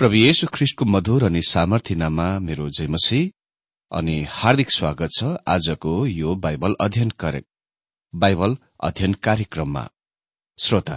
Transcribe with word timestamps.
प्रभु 0.00 0.16
येशु 0.16 0.46
ख्रिष्टको 0.52 0.84
मधुर 0.84 1.24
अनि 1.24 1.40
सामर्थ्य 1.42 1.94
नाममा 1.94 2.26
मेरो 2.40 2.68
जयमसी 2.76 3.18
अनि 3.92 4.14
हार्दिक 4.30 4.70
स्वागत 4.70 5.10
छ 5.16 5.32
आजको 5.54 5.90
यो 6.06 6.34
बाइबल 6.44 6.74
अध्ययन 6.80 7.10
बाइबल 8.12 8.56
अध्ययन 8.88 9.12
कार्यक्रममा। 9.26 9.82
श्रोता 10.58 10.96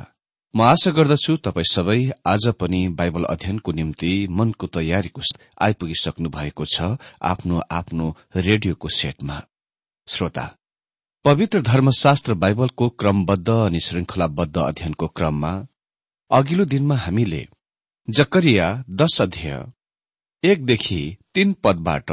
म 0.54 0.62
आशा 0.64 0.92
गर्दछु 0.92 1.36
तपाई 1.48 1.68
सबै 1.72 1.98
आज 2.26 2.48
पनि 2.60 2.80
बाइबल 3.00 3.24
अध्ययनको 3.30 3.72
निम्ति 3.72 4.12
मनको 4.32 4.68
तयारीको 4.78 5.22
आइपुगिसक्नु 5.68 6.30
भएको 6.38 6.66
छ 6.66 6.96
आफ्नो 7.32 7.62
आफ्नो 7.80 8.08
रेडियोको 8.38 8.90
सेटमा। 9.00 9.42
श्रोता 10.08 10.46
पवित्र 11.26 11.62
धर्मशास्त्र 11.72 12.34
बाइबलको 12.46 12.90
क्रमबद्ध 13.04 13.50
अनि 13.50 13.80
श्रृंखलाबद्ध 13.88 14.58
अध्ययनको 14.62 15.08
क्रममा 15.18 15.54
अघिल्लो 16.32 16.66
दिनमा 16.76 16.98
हामीले 16.98 17.44
जकरिया 18.10 18.84
दश 18.90 19.22
अध्याय। 19.22 20.50
एकदेखि 20.50 21.18
तीन 21.34 21.54
पदबाट 21.54 22.12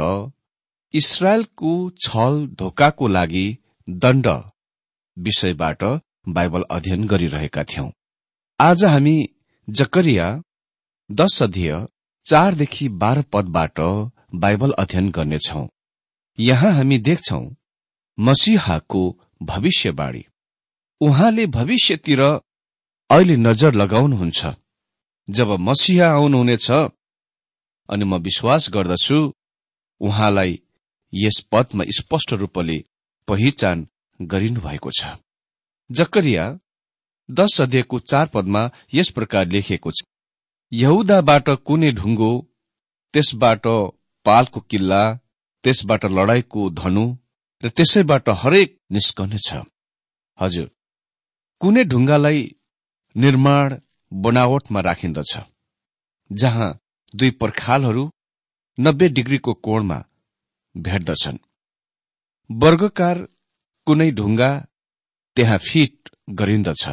इसरायलको 0.93 1.89
छल 1.89 2.47
धोकाको 2.59 3.07
लागि 3.07 3.57
दण्ड 3.89 4.27
विषयबाट 5.19 5.83
बाइबल 6.29 6.63
अध्ययन 6.71 7.07
गरिरहेका 7.07 7.63
थियौं। 7.63 7.89
आज 8.59 8.83
हामी 8.83 9.29
जकरिया 9.69 10.41
दश 11.11 11.43
अध्यय 11.43 11.87
चारदेखि 12.25 12.89
बाह्र 12.89 13.21
पदबाट 13.21 13.79
बाइबल 14.35 14.71
अध्ययन 14.71 15.11
गर्नेछौ। 15.11 15.67
यहाँ 16.39 16.71
हामी 16.71 16.97
देख्छौ 16.97 17.41
मसिहाको 18.19 19.03
भविष्यवाणी। 19.43 20.25
उहाँले 21.01 21.47
भविष्यतिर 21.47 22.21
अहिले 22.21 23.35
नजर 23.35 23.73
लगाउनुहुन्छ। 23.73 24.45
जब 25.37 25.49
मसिहा 25.67 26.07
आउनुहुनेछ 26.13 26.67
अनि 27.89 28.05
म 28.05 28.17
विश्वास 28.27 28.69
गर्दछु 28.73 29.19
उहाँलाई 30.01 30.51
यस 31.13 31.39
पदमा 31.51 31.83
स्पष्ट 31.97 32.33
रूपले 32.41 32.77
पहिचान 33.27 33.87
गरिनु 34.19 34.61
भएको 34.61 34.91
छ। 34.99 35.01
जकरिया 35.89 36.45
दश 37.29 37.59
अध्ययको 37.61 37.99
चार 38.11 38.27
पदमा 38.33 38.61
यस 38.93 39.09
प्रकार 39.17 39.47
लेखिएको 39.47 39.91
छ 39.91 40.07
यहुदाबाट 40.71 41.49
कुनै 41.67 41.91
ढुङ्गो 41.99 42.31
त्यसबाट 43.13 43.67
पालको 44.25 44.59
किल्ला 44.71 45.03
त्यसबाट 45.63 46.05
लडाईँको 46.17 46.69
धनु 46.79 47.05
र 47.63 47.69
त्यसैबाट 47.69 48.29
हरेक 48.41 48.69
निस्कनेछ। 48.91 49.49
हजुर 50.37 50.67
कुनै 51.61 51.83
ढुङ्गालाई 51.91 52.41
निर्माण 53.15 53.67
बनावटमा 54.11 54.79
राखिन्दछ 54.81 55.37
जहाँ 56.31 56.69
दुई 57.15 57.31
पर्खालहरू 57.41 58.09
नब्बे 58.77 59.07
डिग्रीको 59.09 59.53
कोणमा 59.65 60.03
भेट्दछन्। 60.75 61.37
वर्गकार 62.49 63.17
कुनै 63.87 64.09
ढुङ्गा 64.11 64.51
त्यहाँ 65.37 65.57
फिट 65.57 66.09
गरिन्दछ। 66.29 66.83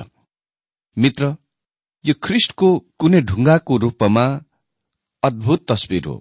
मित्र 0.97 1.37
यो 2.05 2.15
ख्रिस्टको 2.23 2.69
कुनै 2.99 3.21
ढुङ्गाको 3.21 3.77
रूपमा 3.77 4.25
अद्भुत 5.23 5.65
तस्विर 5.69 6.05
हो 6.07 6.17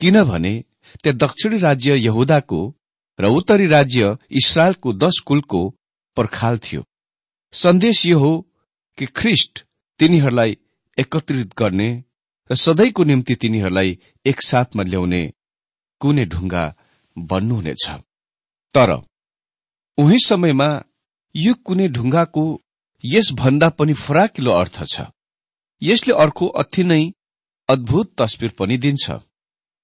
किनभने 0.00 0.54
त्यहाँ 1.02 1.18
दक्षिणी 1.18 1.58
राज्य 1.58 1.96
यहुदाको 1.96 2.60
र 3.18 3.24
उत्तरी 3.28 3.66
राज्य 3.66 4.16
इसरायलको 4.30 4.92
दश 4.92 5.18
कुलको 5.26 5.60
पर्खाल 6.16 6.58
थियो। 6.58 6.82
सन्देश 7.52 8.06
यो 8.06 8.18
हो 8.18 8.32
कि 8.98 9.06
ख्रिस्ट 9.06 9.64
तिनीहरूलाई 10.02 10.56
एकत्रित 10.98 11.50
गर्ने 11.58 12.04
र 12.50 12.54
सधैँको 12.54 13.04
निम्ति 13.04 13.34
तिनीहरूलाई 13.34 13.98
एकसाथमा 14.26 14.82
ल्याउने 14.82 15.22
कुनै 16.00 16.24
ढुङ्गा 16.24 16.64
बन्नुहुनेछ। 17.18 17.84
तर 18.74 18.90
उही 19.98 20.18
समयमा 20.18 20.68
यो 21.36 21.54
कुनै 21.54 21.88
ढुङ्गाको 21.88 22.44
यसभन्दा 23.04 23.68
पनि 23.68 23.92
फराकिलो 23.94 24.50
अर्थ 24.50 24.82
छ। 24.84 25.00
यसले 25.82 26.14
अर्को 26.14 26.46
अति 26.46 26.82
नै 26.82 27.12
अद्भुत 27.68 28.14
तस्विर 28.18 28.50
पनि 28.58 28.76
दिन्छ। 28.76 29.10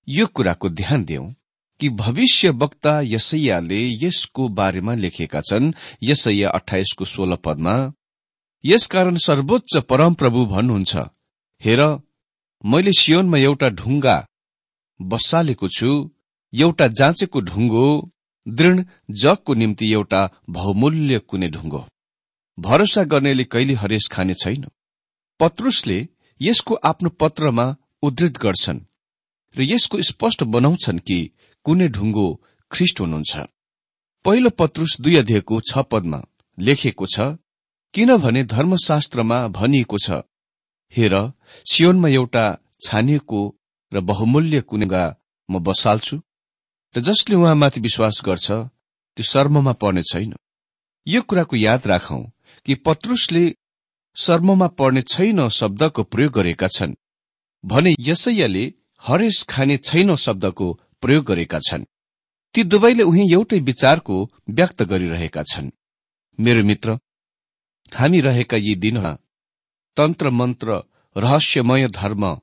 यो 0.08 0.26
कुराको 0.26 0.68
ध्यान 0.68 1.04
दिउँ 1.04 1.34
कि 1.80 1.88
भविष्य 1.88 2.48
वक्ता 2.48 3.00
यसैयाले 3.00 3.80
यसको 4.04 4.48
बारेमा 4.48 4.94
लेखेका 4.94 5.40
छन्। 5.40 5.72
यसैया 6.02 6.50
अठाइसको 6.50 7.04
सोह्र 7.04 7.36
पदमा 7.36 7.74
यसकारण 8.64 9.16
सर्वोच्च 9.16 9.76
परमप्रभु 9.90 10.44
भन्नुहुन्छ 10.46 10.96
हेर 11.62 11.80
मैले 12.64 12.92
सियोनमा 12.92 13.38
एउटा 13.38 13.68
ढुङ्गा 13.80 14.16
बसालेको 15.00 15.68
छु 15.68 15.90
एउटा 16.52 16.86
जाँचेको 17.00 17.40
ढुङ्गो 17.50 17.86
दृढ 18.46 18.84
जगको 19.22 19.54
निम्ति 19.54 19.92
एउटा 19.92 20.20
बहुमूल्य 20.50 21.18
कुनै 21.28 21.48
ढुङ्गो। 21.48 21.84
भरोसा 22.58 23.04
गर्नेले 23.04 23.44
कहिले 23.44 23.74
हरेस 23.74 24.08
खाने 24.12 24.34
छैन। 24.34 24.64
पत्रुसले 25.40 25.98
यसको 26.40 26.74
आफ्नो 26.90 27.10
पत्रमा 27.20 27.66
उद्धृत 28.02 28.38
गर्छन् 28.38 28.80
र 29.54 29.62
यसको 29.62 30.02
स्पष्ट 30.02 30.42
बनाउँछन् 30.54 30.98
कि 30.98 31.18
कुनै 31.66 31.88
ढुङ्गो 31.88 32.28
ख्रिस्ट 32.70 33.00
हुनुहुन्छ। 33.00 33.36
पहिलो 34.24 34.50
पत्रुस 34.50 35.00
दुई 35.00 35.16
अध्ययको 35.16 35.60
छ 35.60 35.84
पदमा 35.90 36.20
लेखेको 36.58 37.06
छ 37.06 37.36
किनभने 37.94 38.42
धर्मशास्त्रमा 38.44 39.36
भनिएको 39.48 39.98
छ 39.98 40.22
हेर 40.92 41.14
सियोनमा 41.72 42.08
एउटा 42.08 42.44
छानिएको 42.86 43.40
र 43.92 44.00
बहुमूल्य 44.00 44.60
कुनेगा 44.60 45.04
म 45.48 45.58
बसाल्छु 45.58 46.16
र 46.94 47.00
जसले 47.00 47.36
उहाँमाथि 47.36 47.80
विश्वास 47.80 48.20
गर्छ 48.24 48.46
त्यो 48.50 49.24
शर्ममा 49.24 49.72
पर्ने 49.72 50.02
छैन। 50.02 50.34
यो 51.06 51.22
कुराको 51.22 51.56
याद 51.56 51.86
राखौं 51.86 52.22
कि 52.66 52.74
पत्रुसले 52.86 53.44
शर्ममा 54.16 54.66
पर्ने 54.78 55.02
छैन 55.04 55.48
शब्दको 55.50 56.02
प्रयोग 56.04 56.32
गरेका 56.32 56.68
छन् 56.68 56.94
भने 57.64 57.94
यसैयाले 58.00 58.64
हरेस 59.02 59.42
खाने 59.48 59.76
छैन 59.78 60.14
शब्दको 60.16 60.72
प्रयोग 61.02 61.24
गरेका 61.24 61.58
छन्। 61.68 61.84
ती 62.54 62.64
दुवैले 62.64 63.02
उही 63.02 63.32
एउटै 63.32 63.58
विचारको 63.60 64.16
व्यक्त 64.50 64.82
गरिरहेका 64.82 65.42
छन्। 65.42 65.70
मेरो 66.38 66.64
मित्र 66.64 66.98
हामी 67.92 68.20
रहेका 68.20 68.56
यी 68.56 68.74
दिनमा 68.74 69.12
तन्त्र 69.96 70.30
मन्त्र 70.30 70.82
रहस्यमय 71.16 71.86
धर्म 71.88 72.34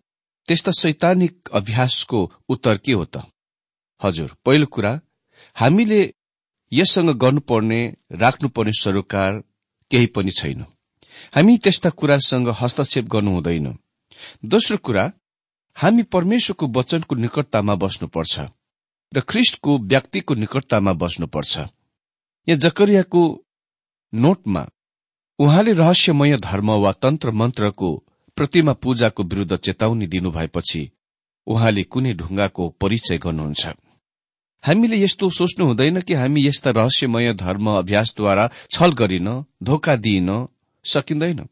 त्यस्ता 0.47 0.71
शैतानिक 0.71 1.49
अभ्यासको 1.53 2.19
उत्तर 2.49 2.77
के 2.77 2.91
हो 2.91 3.05
त? 3.05 3.23
हजुर 4.01 4.35
पहिलो 4.45 4.65
कुरा 4.65 4.99
हामीले 5.55 6.01
यससँग 6.71 7.09
गर्नुपर्ने 7.09 7.81
राख्नुपर्ने 8.11 8.71
सरोकार 8.81 9.43
केही 9.91 10.05
पनि 10.05 10.31
छैन। 10.31 10.65
हामी 11.35 11.57
त्यस्ता 11.57 11.89
कुरासँग 11.89 12.49
हस्तक्षेप 12.59 13.05
गर्नु 13.05 13.31
हुँदैन। 13.31 13.67
दोस्रो 14.45 14.77
कुरा 14.77 15.11
हामी 15.77 16.03
परमेश्वरको 16.03 16.67
वचनको 16.67 17.15
निकटतामा 17.15 17.75
बस्नुपर्छ 17.75 18.39
र 19.13 19.21
ख्रिष्टको 19.21 19.77
व्यक्तिको 19.77 20.33
निकटतामा 20.35 20.93
बस्नुपर्छ। 20.93 21.57
यहाँ 22.47 22.59
जकरियाको 22.59 23.21
नोटमा 24.13 24.63
उहाँले 25.39 25.73
रहस्यमय 25.73 26.37
धर्म 26.37 26.71
वा 26.71 26.91
तन्त्र 26.91 27.31
मन्त्रको 27.31 28.03
प्रतिमा 28.35 28.73
पूजाको 28.73 29.23
विरूद्ध 29.23 29.57
चेतावनी 29.57 30.07
दिनुभएपछि 30.07 30.91
उहाँले 31.47 31.83
कुनै 31.83 32.13
ढुङ्गाको 32.13 32.69
परिचय 32.69 33.17
गर्नुहुन्छ। 33.17 33.67
हामीले 34.63 35.03
यस्तो 35.03 35.29
सोच्नु 35.29 35.65
हुँदैन 35.65 36.01
कि 36.01 36.13
हामी 36.13 36.47
यस्ता 36.47 36.71
रहस्यमय 36.71 37.33
धर्म 37.33 37.69
अभ्यासद्वारा 37.69 38.49
छल 38.71 38.91
गरिन 38.91 39.45
धोका 39.63 39.95
दिइन 39.95 40.47
सकिँदैन। 40.83 41.47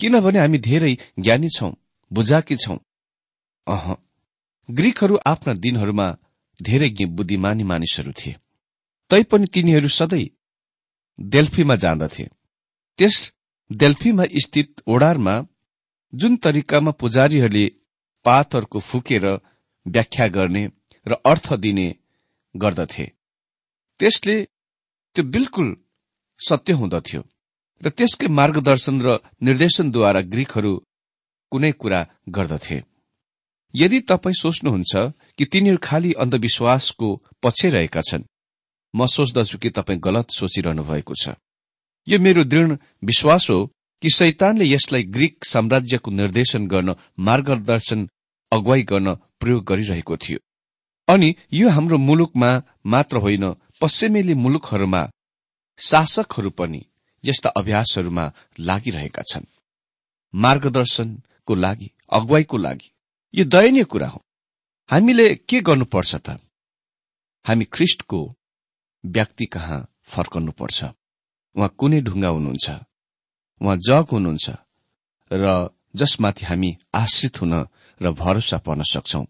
किनभने 0.00 0.38
हामी 0.38 0.58
धेरै 0.58 0.98
ज्ञानी 1.18 1.48
छौं 1.48 1.72
बुझाकी 2.12 2.56
छौं। 2.56 2.78
अह 3.66 3.96
ग्रीकहरू 4.70 5.18
आफ्ना 5.26 5.54
दिनहरूमा 5.54 6.16
धेरै 6.62 7.06
बुद्धिमानी 7.06 7.64
मानिसहरू 7.64 8.12
थिए। 8.12 8.36
तैपनि 9.10 9.46
तिनीहरू 9.46 9.88
सधैँ 9.88 10.28
डेल्फीमा 11.20 11.76
जाँदथे। 11.76 12.39
त्यस 13.00 13.16
डेल्फीमा 13.70 14.24
स्थित 14.44 14.82
ओडारमा 14.86 15.34
जुन 16.12 16.36
तरिकामा 16.36 16.90
पुजारीहरूले 17.00 17.64
पातहरूको 18.24 18.78
फुकेर 18.80 19.26
व्याख्या 19.86 20.26
गर्ने 20.28 20.64
र 21.06 21.12
अर्थ 21.24 21.52
दिने 21.54 21.88
गर्दथे 22.54 23.06
त्यसले 24.00 24.36
त्यो 25.16 25.24
बिल्कुल 25.30 25.68
सत्य 26.40 26.72
हुँदथ्यो 26.72 27.22
र 27.82 27.88
त्यसकै 27.88 28.28
मार्गदर्शन 28.38 28.96
र 29.00 29.18
निर्देशनद्वारा 29.42 30.20
ग्रीकहरू 30.32 30.72
कुनै 31.52 31.72
कुरा 31.72 32.00
गर्दथे। 32.28 32.78
यदि 33.74 33.98
तपाईँ 34.10 34.40
सोच्नुहुन्छ 34.42 34.92
कि 35.38 35.44
तिनीहरू 35.44 35.78
खालि 35.82 36.12
अन्धविश्वासको 36.22 37.08
पछि 37.42 37.68
रहेका 37.70 38.02
छन् 38.08 38.28
म 38.94 39.06
सोच्दछु 39.06 39.58
कि 39.58 39.70
तपाईँ 39.70 40.00
गलत 40.00 40.26
सोचिरहनु 40.30 40.82
भएको 40.84 41.14
छ। 41.14 41.40
यो 42.10 42.18
मेरो 42.18 42.44
दृढ 42.44 42.78
विश्वास 43.04 43.46
हो 43.50 43.66
कि 44.02 44.10
शैतानले 44.10 44.64
यसलाई 44.64 45.02
ग्रीक 45.02 45.44
साम्राज्यको 45.44 46.10
निर्देशन 46.10 46.66
गर्न 46.66 46.94
मार्गदर्शन 47.18 48.08
अगुवाई 48.52 48.82
गर्न 48.82 49.14
प्रयोग 49.14 49.64
गरिरहेको 49.64 50.16
थियो। 50.16 50.38
अनि 51.08 51.34
यो 51.52 51.68
हाम्रो 51.70 51.98
मुलुकमा 51.98 52.50
मात्र 52.86 53.16
होइन 53.16 53.44
पश्चिमेली 53.80 54.34
मुलुकहरूमा 54.34 55.02
शासकहरू 55.78 56.50
पनि 56.50 56.84
यस्ता 57.24 57.48
अभ्यासहरूमा 57.48 58.32
लागिरहेका 58.60 59.22
छन्। 59.22 59.46
मार्गदर्शनको 60.34 61.54
लागि 61.54 61.90
अगुवाईको 62.12 62.56
लागि 62.56 62.90
यो 63.34 63.44
दयनीय 63.44 63.84
कुरा 63.84 64.08
हो। 64.08 64.22
हामीले 64.90 65.34
के 65.34 65.60
गर्नुपर्छ 65.60 66.14
त? 66.14 66.38
हामी 67.44 67.64
ख्रिष्टको 67.64 68.20
व्यक्ति 69.04 69.46
कहाँ 69.46 69.86
फर्कनुपर्छ? 70.02 70.84
उहाँ 71.56 71.74
कुनै 71.78 72.00
ढुङ्गा 72.00 72.28
हुनुहुन्छ। 72.28 72.68
उहाँ 73.60 73.76
जग 73.88 74.06
हुनुहुन्छ 74.12 74.46
र 75.30 75.44
जसमाथि 75.96 76.44
हामी 76.46 76.70
आश्रित 76.94 77.40
हुन 77.40 77.54
र 78.00 78.10
भरोसा 78.12 78.58
पर्न 78.58 78.82
सक्छौ। 78.82 79.24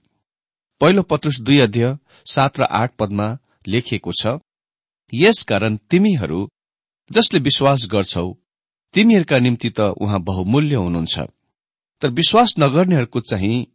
पहिलो 0.80 1.02
पत्रुस 1.02 1.40
दुई 1.40 1.58
अध्यय 1.58 1.96
सात 2.26 2.60
र 2.60 2.62
आठ 2.72 2.90
पदमा 2.98 3.26
लेखिएको 3.68 4.12
छ 4.12 4.38
यसकारण 5.12 5.76
तिमीहरू 5.90 6.40
जसले 7.10 7.38
विश्वास 7.40 7.86
गर्छौ 7.90 8.28
तिमीहरूका 8.94 9.38
निम्ति 9.38 9.70
त 9.70 9.80
उहाँ 10.00 10.20
बहुमूल्य 10.20 10.74
हुनुहुन्छ। 10.74 11.18
तर 12.02 12.10
विश्वास 12.10 12.54
नगर्नेहरूको 12.58 13.20
चाहिँ 13.20 13.66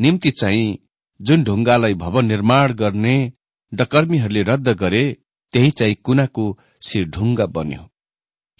निम्ति 0.00 0.30
चाहिँ 0.30 0.78
जुन 1.20 1.42
ढुङ्गालाई 1.44 1.94
भवन 1.94 2.24
निर्माण 2.26 2.72
गर्ने 2.72 3.32
डकर्मीहरूले 3.72 4.42
रद्द 4.42 4.68
गरे 4.68 5.04
त्यही 5.54 5.70
चाहिँ 5.70 5.94
कुनाको 6.04 6.44
शिर 6.82 7.04
ढुङ्गा 7.08 7.46
बन्यो। 7.46 7.82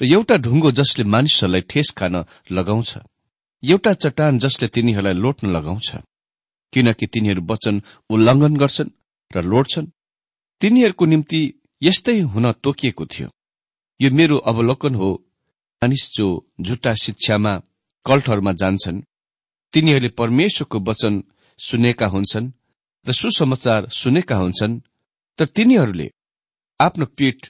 र 0.01 0.03
एउटा 0.07 0.37
ढुङ्गो 0.37 0.71
जसले 0.73 1.05
मानिसहरूलाई 1.05 1.63
ठेस 1.71 1.89
खान 1.99 2.15
लगाउँछ 2.51 2.91
एउटा 3.63 3.93
चट्टान 3.95 4.39
जसले 4.39 4.67
तिनीहरूलाई 4.69 5.15
लोट्न 5.15 5.45
लगाउँछ 5.57 5.89
किनकि 6.73 7.07
तिनीहरू 7.07 7.43
वचन 7.51 7.75
उल्लङ्घन 8.11 8.55
गर्छन् 8.57 8.95
र 9.31 9.37
लोट्छन् 9.43 9.93
तिनीहरूको 10.61 11.05
निम्ति 11.07 11.41
यस्तै 11.83 12.19
हुन 12.33 12.47
तोकिएको 12.63 13.05
थियो। 13.07 13.29
यो 14.01 14.09
मेरो 14.11 14.37
अवलोकन 14.51 14.95
हो 14.95 15.09
मानिस 15.83 16.05
जो 16.15 16.27
झुट्टा 16.61 16.93
शिक्षामा 16.95 17.53
कल्टहरूमा 18.07 18.53
जान्छन् 18.53 19.05
तिनीहरूले 19.75 20.09
परमेश्वरको 20.21 20.79
वचन 20.81 21.15
सुनेका 21.59 22.07
हुन्छन् 22.07 22.53
र 23.07 23.13
सुसमाचार 23.13 23.89
सुनेका 23.93 24.37
हुन्छन् 24.37 24.81
तर 25.39 25.47
तिनीहरूले 25.47 26.09
आफ्नो 26.83 27.07
पीठ 27.17 27.47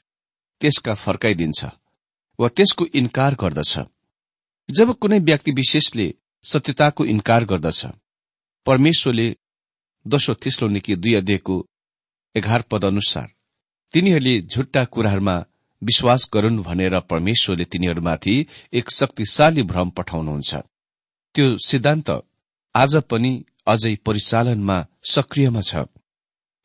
त्यसका 0.61 0.95
फर्काइदिन्छ 0.95 1.61
वा 2.39 2.49
त्यसको 2.49 2.85
इन्कार 3.01 3.35
गर्दछ। 3.43 3.73
जब 4.69 4.89
कुनै 5.01 5.19
व्यक्ति 5.29 5.51
विशेषले 5.53 6.07
सत्यताको 6.45 7.05
इन्कार 7.05 7.45
गर्दछ 7.45 7.81
परमेश्वरले 8.67 9.29
दोस्रो 10.07 10.35
थिस्लो 10.43 10.69
निकी 10.69 10.97
दुई 10.97 11.15
अध्ययको 11.15 11.57
एघार 12.35 12.63
पद 12.71 12.85
अनुसार 12.85 13.29
तिनीहरूले 13.95 14.35
झुट्टा 14.43 14.85
कुराहरूमा 14.85 15.37
विश्वास 15.83 16.29
गरून् 16.35 16.63
भनेर 16.63 16.99
परमेश्वरले 17.11 17.65
तिनीहरूमाथि 17.65 18.35
एक 18.73 18.91
शक्तिशाली 18.91 19.63
भ्रम 19.63 19.89
पठाउनुहुन्छ। 19.91 20.55
त्यो 21.35 21.47
सिद्धान्त 21.67 22.11
आज 22.75 22.97
पनि 23.11 23.33
अझै 23.67 23.95
परिचालनमा 24.07 24.77
सक्रियमा 25.11 25.61
छ। 25.61 25.73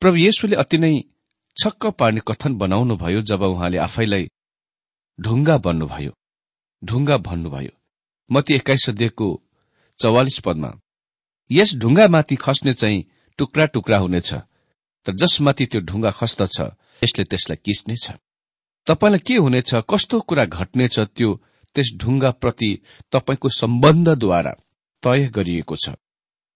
प्रभु 0.01 0.17
येशुले 0.17 0.55
अति 0.55 0.77
नै 0.77 0.93
छक्क 1.57 1.85
पार्ने 1.99 2.21
कथन 2.27 2.53
बनाउनुभयो 2.57 3.21
जब 3.21 3.41
उहाँले 3.41 3.77
आफैलाई 3.77 4.27
ढुङ्गा 5.19 5.57
बन्नुभयो। 5.57 6.11
ढुङ्गा 6.83 7.17
भन्नुभयो। 7.17 7.71
मती 8.29 8.53
एक्काइस 8.53 8.89
अध्ययको 8.89 9.27
चौवालिस 9.99 10.39
पदमा 10.45 10.71
यस 11.49 11.73
ढुङ्गामाथि 11.75 12.35
खस्ने 12.35 12.73
चाहिँ 12.73 13.05
टुक्रा 13.39 13.65
टुक्रा 13.65 13.97
हुनेछ 13.97 14.33
तर 15.05 15.13
जसमाथि 15.15 15.65
त्यो 15.65 15.81
ढुङ्गा 15.81 16.11
खस्दछ 16.11 16.57
यसले 17.03 17.23
त्यसलाई 17.23 17.57
किच्नेछ 17.65 18.05
तपाईँलाई 18.87 19.19
के 19.27 19.35
हुनेछ 19.35 19.73
कस्तो 19.89 20.19
कुरा 20.19 20.45
घट्नेछ 20.45 20.99
त्यो 21.17 21.29
त्यस 21.75 21.87
ढुङ्गाप्रति 22.01 22.71
तपाईँको 23.11 23.49
सम्बन्धद्वारा 23.49 24.53
तय 25.03 25.27
गरिएको 25.35 25.75
छ। 25.75 25.89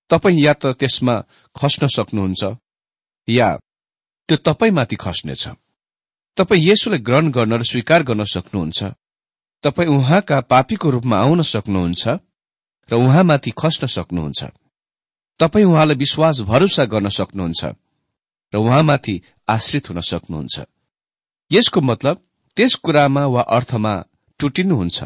तपाईँ 0.10 0.41
या 0.41 0.53
त 0.53 0.74
त्यसमा 0.79 1.15
खस्न 1.55 1.88
सक्नुहुन्छ 1.88 2.43
या 3.27 3.50
त्यो 4.31 4.38
तपाईँमाथि 4.47 4.95
खस्नेछ। 4.95 5.43
तपाईँ 6.38 6.63
यसोलाई 6.63 7.00
ग्रहण 7.00 7.31
गर्न 7.31 7.53
र 7.53 7.63
स्वीकार 7.63 8.03
गर्न 8.03 8.23
सक्नुहुन्छ। 8.23 8.79
तपाईँ 9.63 9.89
उहाँका 9.89 10.39
पापीको 10.41 10.89
रूपमा 10.89 11.17
आउन 11.19 11.41
सक्नुहुन्छ 11.43 12.07
र 12.89 12.93
उहाँमाथि 12.95 13.51
खस्न 13.51 13.88
सक्नुहुन्छ। 13.88 14.41
तपाईँ 15.39 15.65
उहाँलाई 15.65 15.95
विश्वास 15.95 16.39
भरोसा 16.41 16.85
गर्न 16.85 17.09
सक्नुहुन्छ 17.09 17.61
र 18.53 18.57
उहाँमाथि 18.57 19.21
आश्रित 19.50 19.89
हुन 19.89 20.00
सक्नुहुन्छ। 20.00 20.55
यसको 21.51 21.81
मतलब 21.81 22.23
त्यस 22.55 22.75
कुरामा 22.75 23.25
वा 23.25 23.41
अर्थमा 23.41 23.93
टुटिनुहुन्छ। 24.39 25.03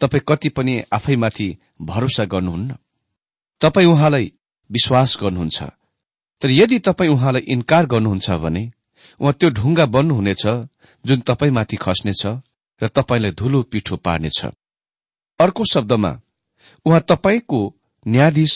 तपाईँ 0.00 0.24
कति 0.28 0.48
पनि 0.48 0.82
आफैमाथि 0.92 1.48
भरोसा 1.82 2.24
गर्नुहुन्न। 2.24 2.76
तपाईँ 3.60 3.88
उहाँलाई 3.88 4.32
विश्वास 4.70 5.16
गर्नुहुन्छ। 5.22 5.62
तर 6.42 6.50
यदि 6.50 6.78
तपाईँ 6.78 7.10
उहाँलाई 7.10 7.42
इन्कार 7.48 7.86
गर्नुहुन्छ 7.86 8.30
भने 8.42 8.62
उहाँ 9.20 9.32
त्यो 9.32 9.50
ढुङ्गा 9.50 9.86
बन्नुहुनेछ 9.86 10.46
जुन 11.04 11.20
तपाईँमाथि 11.20 11.76
खस्नेछ 11.76 12.26
र 12.80 12.88
तपाईँलाई 12.88 13.30
धुलो 13.30 13.62
पिठो 13.62 13.96
पार्नेछ। 13.96 14.44
अर्को 15.40 15.64
शब्दमा 15.64 16.12
उहाँ 16.86 17.00
तपाईँको 17.08 17.60
न्यायाधीश 18.06 18.54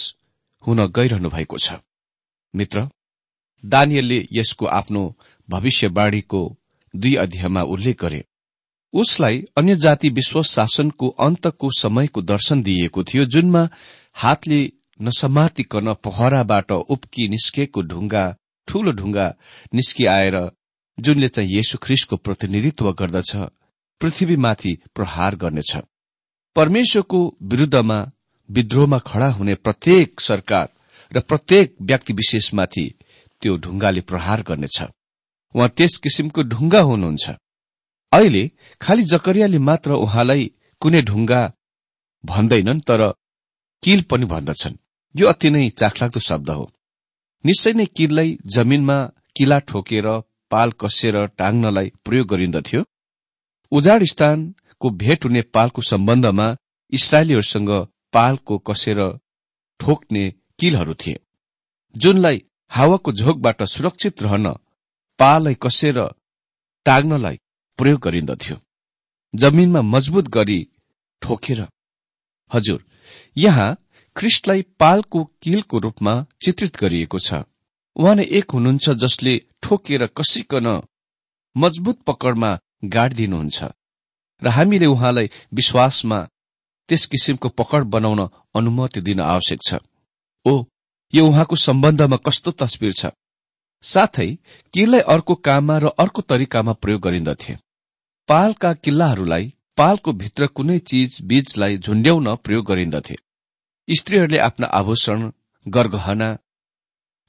हुन 0.64 0.86
गइरहनु 0.88 1.28
भएको 1.30 1.58
छ। 1.58 1.78
मित्र 2.54 2.88
दानियलले 3.64 4.18
यसको 4.32 4.66
आफ्नो 4.66 5.02
भविष्यवाणीको 5.48 6.40
दुई 6.94 7.14
अध्यायमा 7.14 7.62
उल्लेख 7.62 8.00
गरे। 8.02 8.24
उसलाई 8.94 9.42
अन्य 9.56 9.74
जाति 9.76 10.08
विश्व 10.08 10.42
शासनको 10.42 11.08
अन्तको 11.18 11.70
समयको 11.78 12.22
दर्शन 12.22 12.62
दिइएको 12.62 13.04
थियो 13.04 13.24
जुनमा 13.24 13.68
हातले 14.14 14.60
नसमातिकन 15.00 15.92
पहराबाट 15.94 16.72
उप्की 16.72 17.28
निस्केको 17.28 17.82
ढुङ्गा 17.82 18.24
ठूलो 18.68 18.92
ढुङ्गा 18.92 19.26
निस्किआएर 19.74 20.36
जुनले 20.98 21.28
चाहिँ 21.28 21.50
येशु 21.50 21.78
ख्रिस्टको 21.82 22.16
प्रतिनिधित्व 22.16 22.92
गर्दछ 22.92 23.36
पृथ्वीमाथि 24.00 24.78
प्रहार 24.94 25.36
गर्नेछ। 25.36 25.76
परमेश्वरको 26.56 27.36
विरूद्धमा 27.42 27.98
विद्रोहमा 28.50 28.98
खड़ा 28.98 29.28
हुने 29.28 29.54
प्रत्येक 29.54 30.20
सरकार 30.20 30.68
र 31.12 31.20
प्रत्येक 31.20 31.74
व्यक्ति 31.80 32.12
विशेषमाथि 32.12 32.94
त्यो 33.42 33.56
ढुङ्गाले 33.56 34.00
प्रहार 34.00 34.42
गर्नेछ। 34.42 34.82
उहाँ 35.54 35.68
त्यस 35.68 35.96
किसिमको 35.96 36.42
ढुङ्गा 36.42 36.80
हुनुहुन्छ। 36.80 37.30
अहिले 38.12 38.50
खालि 38.80 39.02
जकरियाले 39.02 39.58
मात्र 39.58 39.92
उहाँलाई 39.92 40.50
कुनै 40.82 41.02
ढुङ्गा 41.02 41.40
भन्दैनन् 42.24 42.80
तर 42.80 43.00
किल 43.82 44.02
पनि 44.02 44.24
भन्दछन्। 44.24 44.76
यो 45.16 45.26
अति 45.26 45.50
नै 45.50 45.68
चाखलाग्दो 45.70 46.20
शब्द 46.20 46.50
हो। 46.50 46.64
निश्चय 47.44 47.72
नै 47.72 47.86
किललाई 47.96 48.30
जमिनमा 48.54 48.96
किला 49.36 49.58
ठोकेर 49.68 50.06
पाल 50.50 50.70
कसेर 50.80 51.16
टाङ्नलाई 51.38 51.88
प्रयोग 52.04 52.26
गरिन्दथ्यो। 52.28 52.80
उजाड 53.72 54.04
स्थानको 54.04 54.90
भेट 55.02 55.24
हुने 55.24 55.42
पालको 55.54 55.82
सम्बन्धमा 55.82 56.48
इसरायलीहरूसँग 56.92 57.70
पालको 58.12 58.58
कसेर 58.58 59.00
ठोक्ने 59.80 60.24
किलहरू 60.58 60.94
थिए। 60.94 61.20
जुनलाई 61.94 62.42
हावाको 62.70 63.12
झोकबाट 63.12 63.62
सुरक्षित 63.64 64.22
रहन 64.22 64.46
पालाई 65.18 65.56
कसेर 65.62 65.98
टाग्नलाई 66.86 67.36
प्रयोग 67.78 68.00
गरिन्दथ्यो। 68.00 68.56
जमिनमा 69.34 69.80
मजबुत 69.94 70.28
गरी 70.28 70.60
ठोकेर। 71.22 71.60
हजुर 72.50 72.84
यहाँ 73.36 73.70
ख्रिस्टलाई 74.16 74.62
पालको 74.80 75.24
किलको 75.42 75.78
रूपमा 75.78 76.14
चित्रित 76.44 76.76
गरिएको 76.76 77.18
छ। 77.18 77.42
उहाँ 77.96 78.14
नै 78.14 78.24
एक 78.38 78.50
हुनुहुन्छ 78.50 78.90
जसले 79.02 79.34
ठोकेर 79.62 80.06
कसिकन 80.16 80.68
मजबुत 81.56 81.98
पकडमा 82.06 82.50
गाडिदिनुहुन्छ 82.84 83.58
र 84.42 84.48
हामीले 84.48 84.86
उहाँलाई 84.86 85.30
विश्वासमा 85.52 86.18
त्यस 86.88 87.04
किसिमको 87.06 87.48
पकड 87.48 87.84
बनाउन 87.92 88.20
अनुमति 88.54 89.00
दिन 89.00 89.20
आवश्यक 89.20 89.60
छ। 89.62 89.78
ओ 90.46 90.64
यो 91.12 91.26
उहाँको 91.26 91.56
सम्बन्धमा 91.56 92.16
कस्तो 92.16 92.50
तस्विर 92.60 92.92
छ? 92.92 93.06
साथै 93.82 94.28
किल्लाई 94.74 95.00
अर्को 95.14 95.34
काममा 95.46 95.76
र 95.78 95.86
अर्को 95.98 96.22
तरिकामा 96.22 96.72
प्रयोग 96.72 97.00
गरिन्दथे। 97.02 97.56
पालका 98.28 98.72
किल्लाहरूलाई 98.74 99.52
पालको 99.76 100.12
भित्र 100.12 100.46
कुनै 100.46 100.78
चिज 100.88 101.18
बीजलाई 101.22 101.78
झुण्ड्याउन 101.78 102.34
प्रयोग 102.36 102.64
गरिन्दथे। 102.66 103.16
स्त्रीहरूले 103.88 104.38
आफ्ना 104.38 104.66
आभूषण 104.72 105.28
गरगहना 105.66 106.28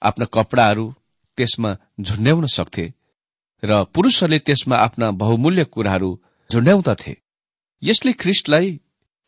आफ्ना 0.02 0.26
कपडाहरू 0.34 0.90
त्यसमा 1.38 1.74
झुण्ड्याउन 2.02 2.46
सक्थे 2.46 2.86
र 3.64 3.84
पुरूषहरूले 3.94 4.40
त्यसमा 4.40 4.78
आफ्ना 4.78 5.12
बहुमूल्य 5.12 5.64
कुराहरू 5.64 6.12
झुण्ड्याउँदथे 6.50 7.14
यसले 7.82 8.12
ख्रिस्टलाई 8.20 8.72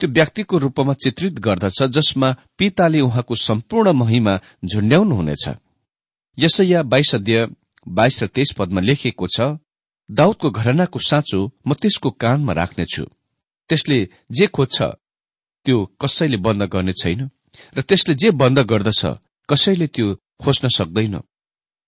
त्यो 0.02 0.10
व्यक्तिको 0.10 0.58
रूपमा 0.60 0.94
चित्रित 0.94 1.40
गर्दछ 1.40 1.82
जसमा 1.92 2.32
पिताले 2.58 3.02
उहाँको 3.02 3.36
सम्पूर्ण 3.36 3.92
महिमा 3.92 4.38
झुण्ड्याउनुहुनेछ 4.66 5.48
यसैया 6.38 6.84
बाइस 6.84 7.16
अध्यय 7.16 7.48
बाइस 7.88 8.24
र 8.24 8.28
तेइस 8.28 8.54
पदमा 8.58 8.82
लेखिएको 8.82 9.28
छ 9.28 9.50
दाउदको 10.10 10.52
घरनाको 10.52 11.00
साँचो 11.00 11.40
म 11.68 11.74
त्यसको 11.74 12.10
कानमा 12.12 12.54
राख्नेछु। 12.54 13.04
त्यसले 13.70 14.00
जे 14.32 14.48
खोज्छ 14.48 14.82
त्यो 15.66 15.78
कसैले 16.02 16.38
बन्द 16.38 16.64
गर्ने 16.64 16.94
छैन? 17.02 17.30
र 17.78 17.82
त्यसले 17.82 18.14
जे 18.16 18.32
बन्द 18.32 18.60
गर्दछ 18.60 19.02
कसैले 19.50 19.88
त्यो 19.88 20.08
खोज्न 20.42 20.68
सक्दैन। 20.68 21.16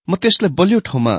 म 0.07 0.15
त्यसलाई 0.15 0.51
बलियो 0.59 0.79
ठाउँमा 0.79 1.15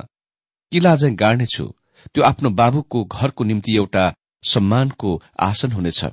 किला 0.72 0.96
चाहिँ 0.96 1.16
गाड्नेछु। 1.16 1.66
त्यो 2.14 2.22
आफ्नो 2.24 2.50
बाबुको 2.50 3.04
घरको 3.04 3.44
निम्ति 3.44 3.76
एउटा 3.76 4.04
सम्मानको 4.42 5.10
आसन 5.40 5.72
हुनेछ। 5.72 6.04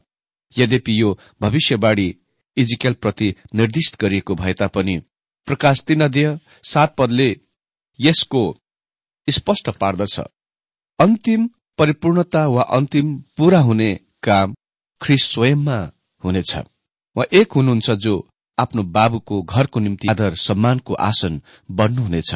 यद्यपि 0.55 1.01
यो 1.01 1.09
भविष्यवाणी 1.41 2.07
इजिकल 2.57 2.93
प्रति 2.93 3.27
निर्दिष्ट 3.55 4.01
गरिएको 4.01 4.35
भए 4.35 4.53
तापनि 4.53 4.95
प्रकाश 5.47 5.83
तीन 5.87 6.01
अध्यय 6.01 6.39
सात 6.63 6.95
पदले 6.97 7.29
यसको 7.99 8.41
स्पष्ट 9.27 9.69
पार्दछ। 9.69 10.19
अन्तिम 10.99 11.49
परिपूर्णता 11.77 12.47
वा 12.47 12.61
अन्तिम 12.77 13.07
पूरा 13.37 13.59
हुने 13.59 13.89
काम 14.23 14.55
ख्रिस 15.01 15.23
स्वयंमा 15.23 15.77
हुनेछ। 16.23 16.55
वा 17.15 17.23
एक 17.31 17.51
हुनुहुन्छ 17.53 17.91
जो 18.03 18.13
आफ्नो 18.57 18.83
बाबुको 18.95 19.41
घरको 19.43 19.79
निम्ति 19.79 20.07
आदर 20.07 20.35
सम्मानको 20.37 20.93
आसन 20.93 21.41
बन्नुहुनेछ 21.71 22.33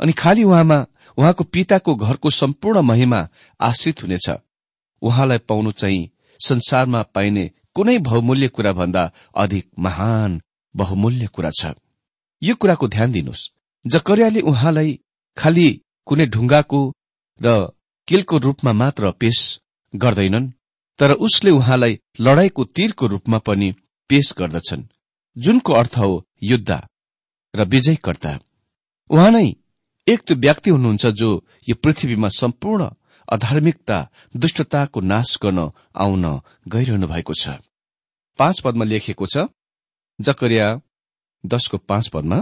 अनि 0.00 0.12
खालि 0.12 0.42
उहाँमा 0.42 0.78
उहाँको 1.18 1.44
पिताको 1.44 1.94
घरको 1.96 2.30
सम्पूर्ण 2.30 2.80
महिमा 2.82 3.28
आश्रित 3.60 4.02
हुनेछ। 4.02 4.26
उहाँलाई 5.02 5.38
पाउनु 5.38 5.72
चाहिँ 5.72 6.10
संसारमा 6.40 7.02
पाइने 7.14 7.50
कुनै 7.74 7.98
बहुमूल्य 7.98 8.48
कुरा 8.48 8.72
भन्दा 8.72 9.10
अधिक 9.36 9.68
महान 9.78 10.40
बहुमूल्य 10.74 11.26
कुरा 11.26 11.50
छ। 11.50 11.74
यो 12.42 12.54
कुराको 12.54 12.88
ध्यान 12.88 13.12
दिनुहोस्। 13.12 13.50
जकरियाले 13.84 14.40
उहाँलाई 14.40 14.98
खालि 15.36 15.68
कुनै 16.06 16.26
ढुङ्गाको 16.26 16.80
र 17.40 17.48
किलको 18.08 18.38
रूपमा 18.38 18.72
मात्र 18.72 19.10
पेश 19.10 19.38
गर्दैनन्। 19.94 20.50
तर 20.98 21.12
उसले 21.26 21.50
उहाँलाई 21.50 21.98
लडाईँको 22.20 22.64
तीरको 22.66 23.06
रूपमा 23.06 23.38
पनि 23.38 23.72
पेश 24.10 24.32
गर्दछन्। 24.38 24.82
जुनको 25.36 25.72
अर्थ 25.72 25.96
हो 25.98 26.24
युद्ध 26.42 26.70
र 27.54 27.64
विजयकर्ता। 27.64 28.38
उहाँ 29.10 29.30
नै 29.30 29.48
एक 30.06 30.20
त्यो 30.20 30.36
व्यक्ति 30.36 30.70
हुनुहुन्छ 30.70 31.06
जो 31.06 31.30
यो 31.68 31.74
पृथ्वीमा 31.74 32.28
सम्पूर्ण 32.28 32.88
अधार्मिकता 33.28 33.98
दुष्टताको 34.36 35.00
नाश 35.02 35.38
गर्न 35.42 35.70
आउन 35.96 36.24
गइरहनु 36.68 37.06
भएको 37.06 37.34
छ। 37.34 37.58
पाँच 38.38 38.60
पदमा 38.60 38.84
लेखिएको 38.84 39.26
छ 39.26 39.46
जकरिया 40.18 40.66
दशको 41.44 41.78
पाँच 41.78 42.08
पदमा 42.08 42.38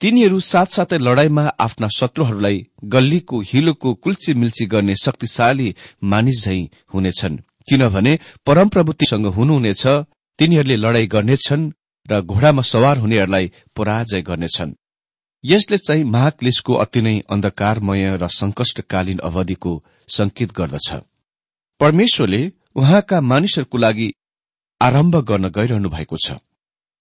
तिनीहरू 0.00 0.38
साथसाथै 0.40 0.98
लडाईँमा 0.98 1.44
आफ्ना 1.58 1.88
शत्रुहरूलाई 1.96 2.56
गल्लीको 2.84 3.40
हिलोको 3.40 3.94
कुल्ची 3.94 4.34
मिल्ची 4.34 4.66
गर्ने 4.66 4.94
शक्तिशाली 5.04 5.74
मानिस 6.02 6.44
झै 6.44 6.58
हुनेछन्। 6.94 7.36
किनभने 7.68 8.18
परमप्रभुतिसँग 8.46 9.26
हुनुहुनेछ 9.26 9.86
तिनीहरूले 10.38 10.76
लडाईँ 10.76 11.06
गर्नेछन् 11.06 11.70
र 12.08 12.20
घोडामा 12.22 12.62
सवार 12.62 12.98
हुनेहरूलाई 12.98 13.50
पराजय 13.76 14.22
गर्नेछन्। 14.22 14.74
यसले 15.44 15.78
चाहिँ 15.78 16.04
महाक्लेशको 16.04 16.74
अति 16.74 17.00
नै 17.00 17.18
अन्धकारमय 17.30 18.16
र 18.16 18.28
संकष्टकालीन 18.32 19.18
अवधिको 19.18 19.72
संकेत 20.08 20.52
गर्दछ। 20.52 20.88
परमेश्वरले 21.80 22.40
उहाँका 22.74 23.20
मानिसहरूको 23.20 23.78
लागि 23.78 24.08
आरम्भ 24.80 25.16
गर्न 25.28 25.48
गइरहनु 25.48 25.88
भएको 25.88 26.16
छ 26.24 26.38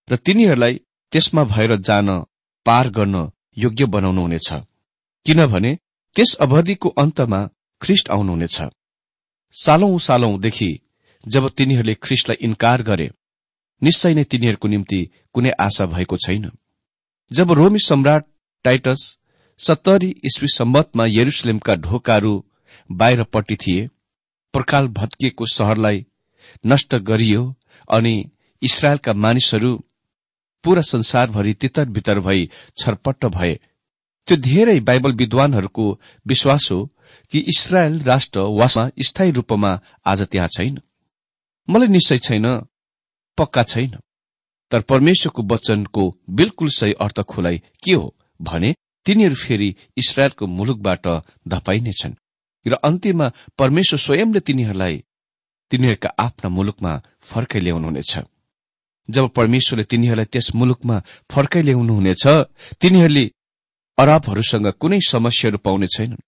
र 0.08 0.16
तिनीहरूलाई 0.16 0.74
त्यसमा 1.14 1.44
भएर 1.44 1.76
जान 1.80 2.10
पार 2.66 2.90
गर्न 2.90 3.16
योग्य 3.58 3.86
बनाउनुहुनेछ। 3.86 4.50
किनभने 5.26 5.78
त्यस 6.16 6.34
अवधिको 6.42 6.90
अन्तमा 6.98 7.40
ख्रिष्ट 7.82 8.10
आउनुहुनेछ। 8.10 8.58
सालौं 9.56 9.98
सालौंदेखि 9.98 10.72
जब 11.24 11.50
तिनीहरूले 11.50 11.94
ख्रिस्टलाई 12.04 12.38
इन्कार 12.42 12.82
गरे 12.82 13.10
निश्चय 13.82 14.14
नै 14.14 14.24
तिनीहरूको 14.24 14.68
निम्ति 14.68 15.00
कुनै 15.34 15.52
आशा 15.60 15.86
भएको 15.86 16.18
छैन। 16.18 16.52
जब 17.32 17.52
रोमी 17.52 17.80
सम्राट 17.80 18.26
टाइटस 18.66 19.02
सत्तरी 19.60 20.10
इस्वी 20.26 20.48
सम्बतमा 20.48 21.06
यरुसलेमका 21.08 21.76
ढोकाहरू 21.76 22.34
बाहिरपट्टि 22.90 23.56
थिए 23.56 23.88
प्रकाल 24.54 24.88
भत्किएको 24.98 25.46
शहरलाई 25.46 26.06
नष्ट 26.66 26.96
गरियो 26.96 27.44
अनि 27.90 28.16
इसरायलका 28.62 29.14
मानिसहरू 29.16 29.72
पूरा 30.64 30.82
संसारभरि 30.82 31.54
तितर 31.54 31.86
बितर 31.90 32.20
भई 32.20 32.50
छरपट्ट 32.78 33.26
भए। 33.26 33.54
त्यो 34.28 34.38
धेरै 34.38 34.80
बाइबल 34.80 35.14
विद्वानहरूको 35.14 35.86
विश्वास 36.26 36.68
हो 36.72 36.80
कि 37.32 37.40
इसरायल 37.40 38.00
राष्ट्र 38.02 38.40
वासमा 38.40 38.90
स्थायी 39.02 39.32
रूपमा 39.32 39.80
आज 40.06 40.22
त्यहाँ 40.22 40.48
छैन। 40.48 40.80
मलाई 41.70 41.88
निश्चय 41.88 42.18
छैन 42.18 42.48
पक्का 43.38 43.64
छैन। 43.64 43.96
तर 44.72 44.82
परमेश्वरको 44.82 45.44
वचनको 45.44 46.04
बिल्कुल 46.30 46.70
सही 46.70 46.94
अर्थ 46.94 47.22
खोलाइ 47.22 47.58
के 47.84 47.94
हो 47.94 48.16
भने 48.42 48.76
तिनीहरू 49.06 49.36
फेरि 49.36 49.76
इसरायलको 49.98 50.48
मुलुकबाट 50.48 51.08
धपाइनेछन् 51.48 52.16
र 52.66 52.74
अन्त्यमा 52.74 53.32
परमेश्वर 53.58 54.00
स्वयंले 54.00 54.40
तिनीहरूलाई 54.40 55.04
तिनीहरूका 55.72 56.10
आफ्ना 56.20 56.50
मुलुकमा 56.50 56.94
फर्काइ 57.22 57.62
ल्याउनुहुनेछ। 57.62 58.14
जब 59.10 59.30
परमेश्वरले 59.30 59.84
तिनीहरूलाई 59.84 60.26
त्यस 60.26 60.48
मुलुकमा 60.56 60.98
फर्काइ 61.32 61.62
ल्याउनुहुनेछ 61.62 62.24
तिनीहरूले 62.82 63.26
अरबहरूसँग 63.98 64.68
कुनै 64.82 65.00
समस्याहरू 65.08 65.58
पाउने 65.58 65.88
छैनन्। 65.88 66.25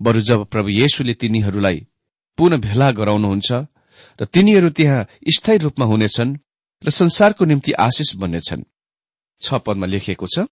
बरु 0.00 0.20
जब 0.20 0.44
प्रभु 0.44 0.68
येशुले 0.70 1.14
तिनीहरूलाई 1.14 1.78
पुनः 2.38 2.62
भेला 2.66 2.90
गराउनुहुन्छ 2.90 3.50
र 4.18 4.24
तिनीहरू 4.24 4.68
त्यहाँ 4.70 5.06
स्थायी 5.36 5.58
रूपमा 5.58 5.86
हुनेछन् 5.86 6.36
र 6.82 6.90
संसारको 6.90 7.44
निम्ति 7.44 7.72
आशिष 7.86 8.14
बन्नेछन्। 8.16 8.62
छ 9.42 9.54
पदमा 9.66 9.86
लेखिएको 9.86 10.26
छ 10.26 10.46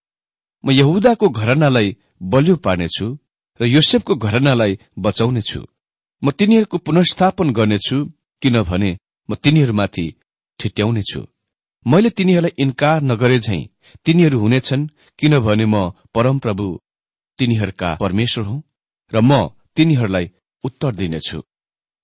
म 0.64 0.70
यहुदाको 0.70 1.28
घरनालाई 1.30 1.96
बलियो 2.22 2.56
पार्नेछु 2.56 3.06
र 3.60 3.66
योसेफको 3.66 4.14
घरनालाई 4.16 4.78
बचाउनेछु। 4.98 5.60
म 6.22 6.30
तिनीहरूको 6.30 6.78
पुनर्स्थापन 6.78 7.52
गर्नेछु 7.52 7.98
किनभने 8.42 8.90
म 9.28 9.34
तिनीहरूमाथि 9.34 10.06
ठिट्याउनेछु। 10.60 11.20
मैले 11.86 12.10
तिनीहरूलाई 12.10 12.52
इन्कार 12.58 12.98
नगरे 13.02 13.38
झै 13.38 13.60
तिनीहरू 14.04 14.38
हुनेछन् 14.38 14.90
किनभने 15.18 15.66
म 15.66 15.90
परमप्रभु 16.14 16.66
तिनीहरूका 17.38 17.90
परमेश्वर 17.94 18.44
हुँ। 18.44 18.62
र 19.12 19.20
म 19.20 19.48
तिनीहरूलाई 19.76 20.30
उत्तर 20.64 20.94
दिनेछु। 20.94 21.38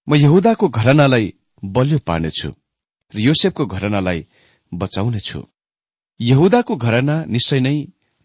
म 0.08 0.14
यहुदाको 0.14 0.68
घरनालाई 0.68 1.34
बलियो 1.62 1.98
पार्नेछु 1.98 2.50
र 3.14 3.18
योसेफको 3.18 3.66
घरनालाई 3.66 4.26
बचाउनेछु। 4.72 5.40
यहुदाको 6.20 6.76
घरना 6.76 7.24
निश्चय 7.24 7.60
नै 7.60 7.76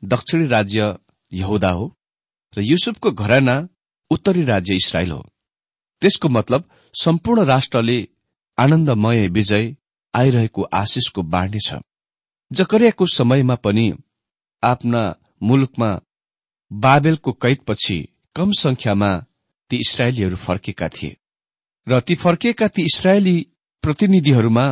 दक्षिणी 0.04 0.46
राज्य 0.48 0.96
यहुदा 1.32 1.70
हो 1.70 1.86
र 2.58 2.62
युसुफको 2.62 3.12
घरना 3.12 3.56
उत्तरी 4.12 4.44
राज्य 4.44 4.76
इसरायल 4.76 5.12
हो। 5.12 5.22
त्यसको 6.02 6.30
मतलब 6.30 6.70
सम्पूर्ण 6.94 7.46
राष्ट्रले 7.46 7.98
आनन्दमय 8.58 9.28
विजय 9.28 9.76
आइरहेको 10.14 10.62
आशिषको 10.74 11.22
बाँड्ने 11.24 11.60
छ। 11.60 11.80
जकरियाको 12.52 13.06
समयमा 13.06 13.56
पनि 13.56 13.94
आफ्ना 14.64 15.02
मुलुकमा 15.44 15.90
बाबेलको 16.72 17.32
कैदपछि 17.34 17.98
कम 18.36 18.52
संख्यामा 18.52 19.10
ती 19.72 19.78
इसरायलीहरू 19.78 20.36
फर्केका 20.36 20.88
थिए। 20.90 21.18
र 21.88 22.00
ती 22.00 22.16
फर्किएका 22.16 22.68
ती 22.68 22.82
इसरायली 22.82 23.36
प्रतिनिधिहरूमा 23.84 24.66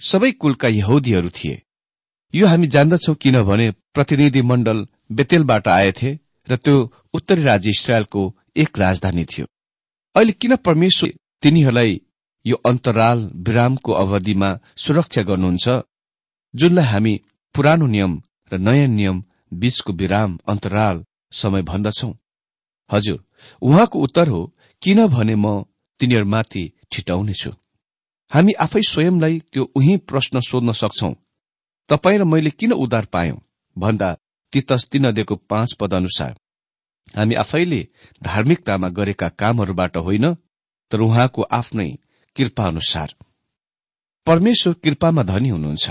सबै 0.00 0.30
कुलका 0.32 0.68
यहुदीहरू 0.68 1.28
थिए। 1.28 1.62
यो 2.34 2.46
हामी 2.46 2.66
जान्दछौ 2.66 3.14
किनभने 3.14 3.70
प्रतिनिधि 3.94 4.42
मण्डल 4.42 4.86
बेतेलबाट 5.12 5.68
आएथे 5.68 6.10
र 6.48 6.56
त्यो 6.56 6.76
उत्तरी 7.14 7.42
राज्य 7.42 7.70
इसरायलको 7.70 8.22
एक 8.56 8.78
राजधानी 8.78 9.24
थियो। 9.24 9.46
अहिले 10.14 10.32
किन 10.32 10.56
परमेश्वर 10.56 11.10
तिनीहरूलाई 11.42 12.00
यो 12.44 12.56
अन्तराल 12.66 13.18
विरामको 13.46 13.92
अवधिमा 13.92 14.50
सुरक्षा 14.76 15.22
गर्नुहुन्छ 15.22 15.66
जुनलाई 16.54 16.84
हामी 16.84 17.14
पुरानो 17.54 17.86
नियम 17.86 18.12
र 18.52 18.58
नयाँ 18.58 18.86
नियम 18.88 19.24
बीचको 19.54 19.92
विराम 19.92 20.38
अन्तराल 20.48 21.04
समय 21.32 21.62
भन्दछौ 21.62 22.12
हजुर 22.90 23.24
उहाँको 23.62 24.00
उत्तर 24.00 24.28
हो 24.28 24.54
किनभने 24.82 25.34
म 25.34 25.62
तिनीहरूमाथि 26.00 26.72
ठिटाउनेछु 26.92 27.50
हामी 28.30 28.52
आफै 28.52 28.82
स्वयंलाई 28.82 29.38
त्यो 29.52 29.64
उही 29.74 29.96
प्रश्न 29.96 30.40
सोध्न 30.40 30.72
सक्छौ 30.72 31.12
तपाईँ 31.88 32.18
र 32.18 32.24
मैले 32.24 32.50
किन 32.50 32.72
उद्धार 32.72 33.04
पायौं? 33.04 33.36
भन्दा 33.78 34.16
तितस 34.52 34.88
तीन 34.92 35.06
नदीको 35.06 35.36
पाँच 35.36 35.72
पद 35.72 35.94
अनुसार 35.94 36.34
हामी 37.16 37.34
आफैले 37.34 37.80
धार्मिकतामा 38.22 38.88
गरेका 38.88 39.28
कामहरूबाट 39.28 39.96
होइन 39.96 40.34
तर 40.90 41.00
उहाँको 41.00 41.42
आफ्नै 41.42 41.88
कृपा 42.36 42.66
अनुसार 42.66 43.14
परमेश्वर 44.26 44.72
कृपामा 44.72 45.22
धनी 45.22 45.48
हुनुहुन्छ। 45.48 45.90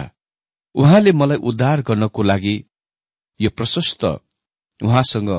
उहाँले 0.75 1.11
मलाई 1.11 1.37
उद्धार 1.37 1.81
गर्नको 1.81 2.23
लागि 2.23 2.55
यो 3.39 3.49
प्रशस्त 3.49 4.03
उहाँसँग 4.79 5.29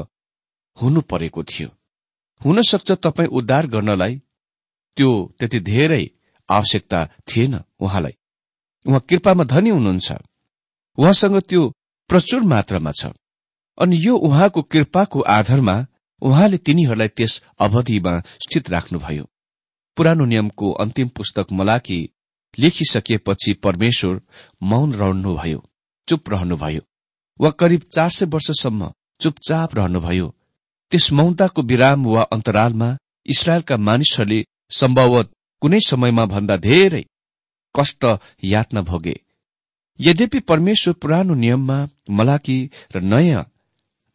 हुनु 0.82 1.00
परेको 1.00 1.44
थियो। 1.44 1.68
हुन 2.44 2.62
सक्छ 2.62 2.90
तपाईँ 2.92 3.28
उद्धार 3.28 3.66
गर्नलाई 3.66 4.22
त्यो 4.96 5.10
त्यति 5.38 5.60
धेरै 5.60 6.10
आवश्यकता 6.48 7.06
थिएन 7.28 7.60
उहाँलाई। 7.80 8.16
उहाँ 8.86 9.00
कृपामा 9.00 9.44
धनी 9.44 9.70
हुनुहुन्छ। 9.70 10.12
उहाँसँग 10.98 11.40
त्यो 11.40 11.62
प्रचुर 12.08 12.42
मात्रामा 12.42 12.92
छ। 12.92 13.06
अनि 13.78 13.96
यो 14.00 14.16
उहाँको 14.16 14.62
कृपाको 14.62 15.20
आधारमा 15.20 15.86
उहाँले 16.22 16.58
तिनीहरूलाई 16.58 17.08
त्यस 17.08 17.42
अवधिमा 17.58 18.20
स्थित 18.20 18.70
राख्नुभयो। 18.70 19.24
पुरानो 19.96 20.24
नियमको 20.24 20.70
अन्तिम 20.72 21.08
पुस्तक 21.08 21.46
मलाकी 21.52 21.98
लेखिसकिएपछि 22.58 23.52
परमेश्वर 23.52 24.20
मौन 24.62 24.92
रहनुभयो 24.92 25.62
चुप 26.08 26.30
रहनुभयो। 26.30 26.80
वा 27.40 27.50
करिब 27.50 27.82
चार 27.94 28.10
सय 28.10 28.24
वर्षसम्म 28.24 28.92
चुपचाप 29.20 29.74
रहनुभयो। 29.74 30.34
त्यस 30.92 31.12
मौनताको 31.12 31.62
विराम 31.62 32.06
वा 32.06 32.22
अन्तरालमा 32.34 32.88
इसरायलका 33.26 33.76
मानिसहरूले 33.86 34.44
सम्भवत 34.70 35.30
कुनै 35.62 35.80
समयमा 35.86 36.24
भन्दा 36.32 36.56
धेरै 36.66 37.04
कष्ट 37.74 38.04
यातना 38.44 38.80
भोगे। 38.82 39.16
यद्यपि 40.00 40.40
परमेश्वर 40.50 40.94
पुरानो 41.02 41.34
नियममा 41.34 41.78
मलाकी 42.10 42.58
र 42.94 43.00
नयाँ 43.02 43.44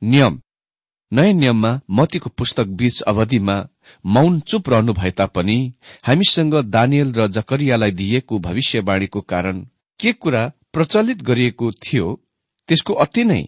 नियम 0.01 0.39
नयाँ 1.11 1.33
नियममा 1.33 1.71
मतीको 1.89 2.29
पुस्तक 2.37 2.67
बीच 2.79 3.01
अवधिमा 3.11 3.57
मौन 4.05 4.39
चुप 4.49 4.69
रहनु 4.69 4.93
भए 4.93 5.11
तापनि 5.11 5.57
हामीसँग 6.07 6.55
दानियल 6.75 7.13
र 7.13 7.27
जकरियालाई 7.37 7.91
दिइएको 7.91 8.39
भविष्यवाणीको 8.47 9.21
कारण 9.33 9.59
के 9.99 10.13
कुरा 10.13 10.43
प्रचलित 10.73 11.21
गरिएको 11.23 11.71
थियो 11.83 12.07
त्यसको 12.69 12.93
अति 13.05 13.23
नै 13.23 13.41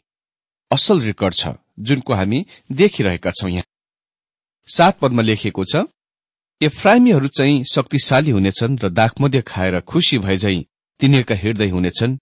असल 0.72 1.02
रेकर्ड 1.02 1.34
छ। 1.34 1.48
जुनको 1.78 2.14
हामी 2.14 2.46
देखिरहेका 2.72 3.32
छौं 3.32 3.50
यहाँ। 3.50 3.64
सात 4.68 5.00
पदमा 5.00 5.22
लेखिएको 5.22 5.66
छ 5.66 5.86
एफ्राइमीहरू 6.62 7.28
चाहिँ 7.28 7.64
शक्तिशाली 7.74 8.32
हुनेछन् 8.32 8.78
र 8.84 8.90
दाखमध्य 8.90 9.42
खाएर 9.42 9.80
खुशी 9.82 10.18
भए 10.18 10.38
झै 10.38 10.56
तिनीहरूका 11.00 11.36
हृदय 11.36 11.70
हुनेछन्। 11.70 12.18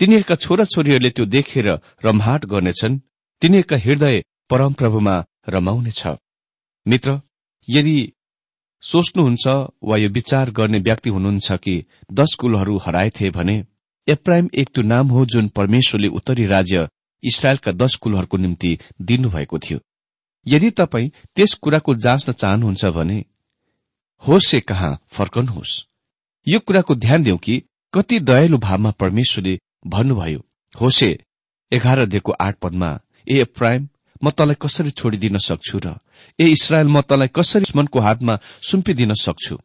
तिनीहरूका 0.00 0.34
छोराछोरीहरूले 0.34 1.10
त्यो 1.10 1.26
देखेर 1.26 1.68
रमहाट 2.04 2.44
गर्नेछन्। 2.44 2.98
तिनीहरूका 3.42 3.76
हृदय 3.76 4.24
परमप्रभुमा 4.50 5.16
रमाउनेछ 5.48 6.06
मित्र 6.86 7.20
यदि 7.68 7.98
सोच्नुहुन्छ 8.82 9.46
वा 9.82 9.96
यो 9.96 10.08
विचार 10.08 10.50
गर्ने 10.50 10.78
व्यक्ति 10.78 11.10
हुनुहुन्छ 11.10 11.52
कि 11.52 11.74
दश 12.12 12.34
कुलहरू 12.34 12.76
हराएथे 12.78 13.30
भने 13.30 13.56
एप्राइम 14.08 14.48
एक 14.54 14.68
त्यो 14.74 14.82
नाम 14.84 15.08
हो 15.08 15.24
जुन 15.26 15.48
परमेश्वरले 15.48 16.08
उत्तरी 16.08 16.46
राज्य 16.46 16.88
इसरायलका 17.24 17.72
दश 17.72 17.94
कुलहरूको 17.96 18.36
निम्ति 18.36 18.78
दिनुभएको 19.02 19.58
थियो। 19.58 19.78
यदि 20.46 20.70
तपाईँ 20.70 21.10
त्यस 21.36 21.54
कुराको 21.54 21.94
जाँच्न 21.94 22.32
चाहनुहुन्छ 22.32 22.84
भने 22.84 23.24
होसे 24.22 24.60
कहाँ 24.60 24.98
फर्कनुहोस्। 25.12 25.82
यो 26.46 26.58
कुराको 26.60 26.94
ध्यान 26.94 27.22
दिउ 27.22 27.36
कि 27.36 27.62
कति 27.94 28.20
दयालु 28.20 28.58
भावमा 28.58 28.90
परमेश्वरले 28.90 29.58
भन्नुभयो 29.86 30.40
होसे 30.74 31.18
एघार 31.72 32.04
दिएको 32.06 32.32
आठ 32.32 32.58
पदमा 32.58 32.98
ए 33.26 33.40
एप्राइम 33.40 33.88
म 34.24 34.30
तँलाई 34.30 34.56
कसरी 34.62 34.90
छोडिदिन 34.90 35.38
सक्छु 35.38 35.78
र 35.78 35.94
ए 36.38 36.46
इसरायल 36.46 36.88
म 36.88 37.00
तँलाई 37.00 37.28
कसरी 37.28 37.60
दुश्मनको 37.60 38.00
हातमा 38.00 38.38
सुम्पिदिन 38.62 39.14
सक्छु? 39.14 39.58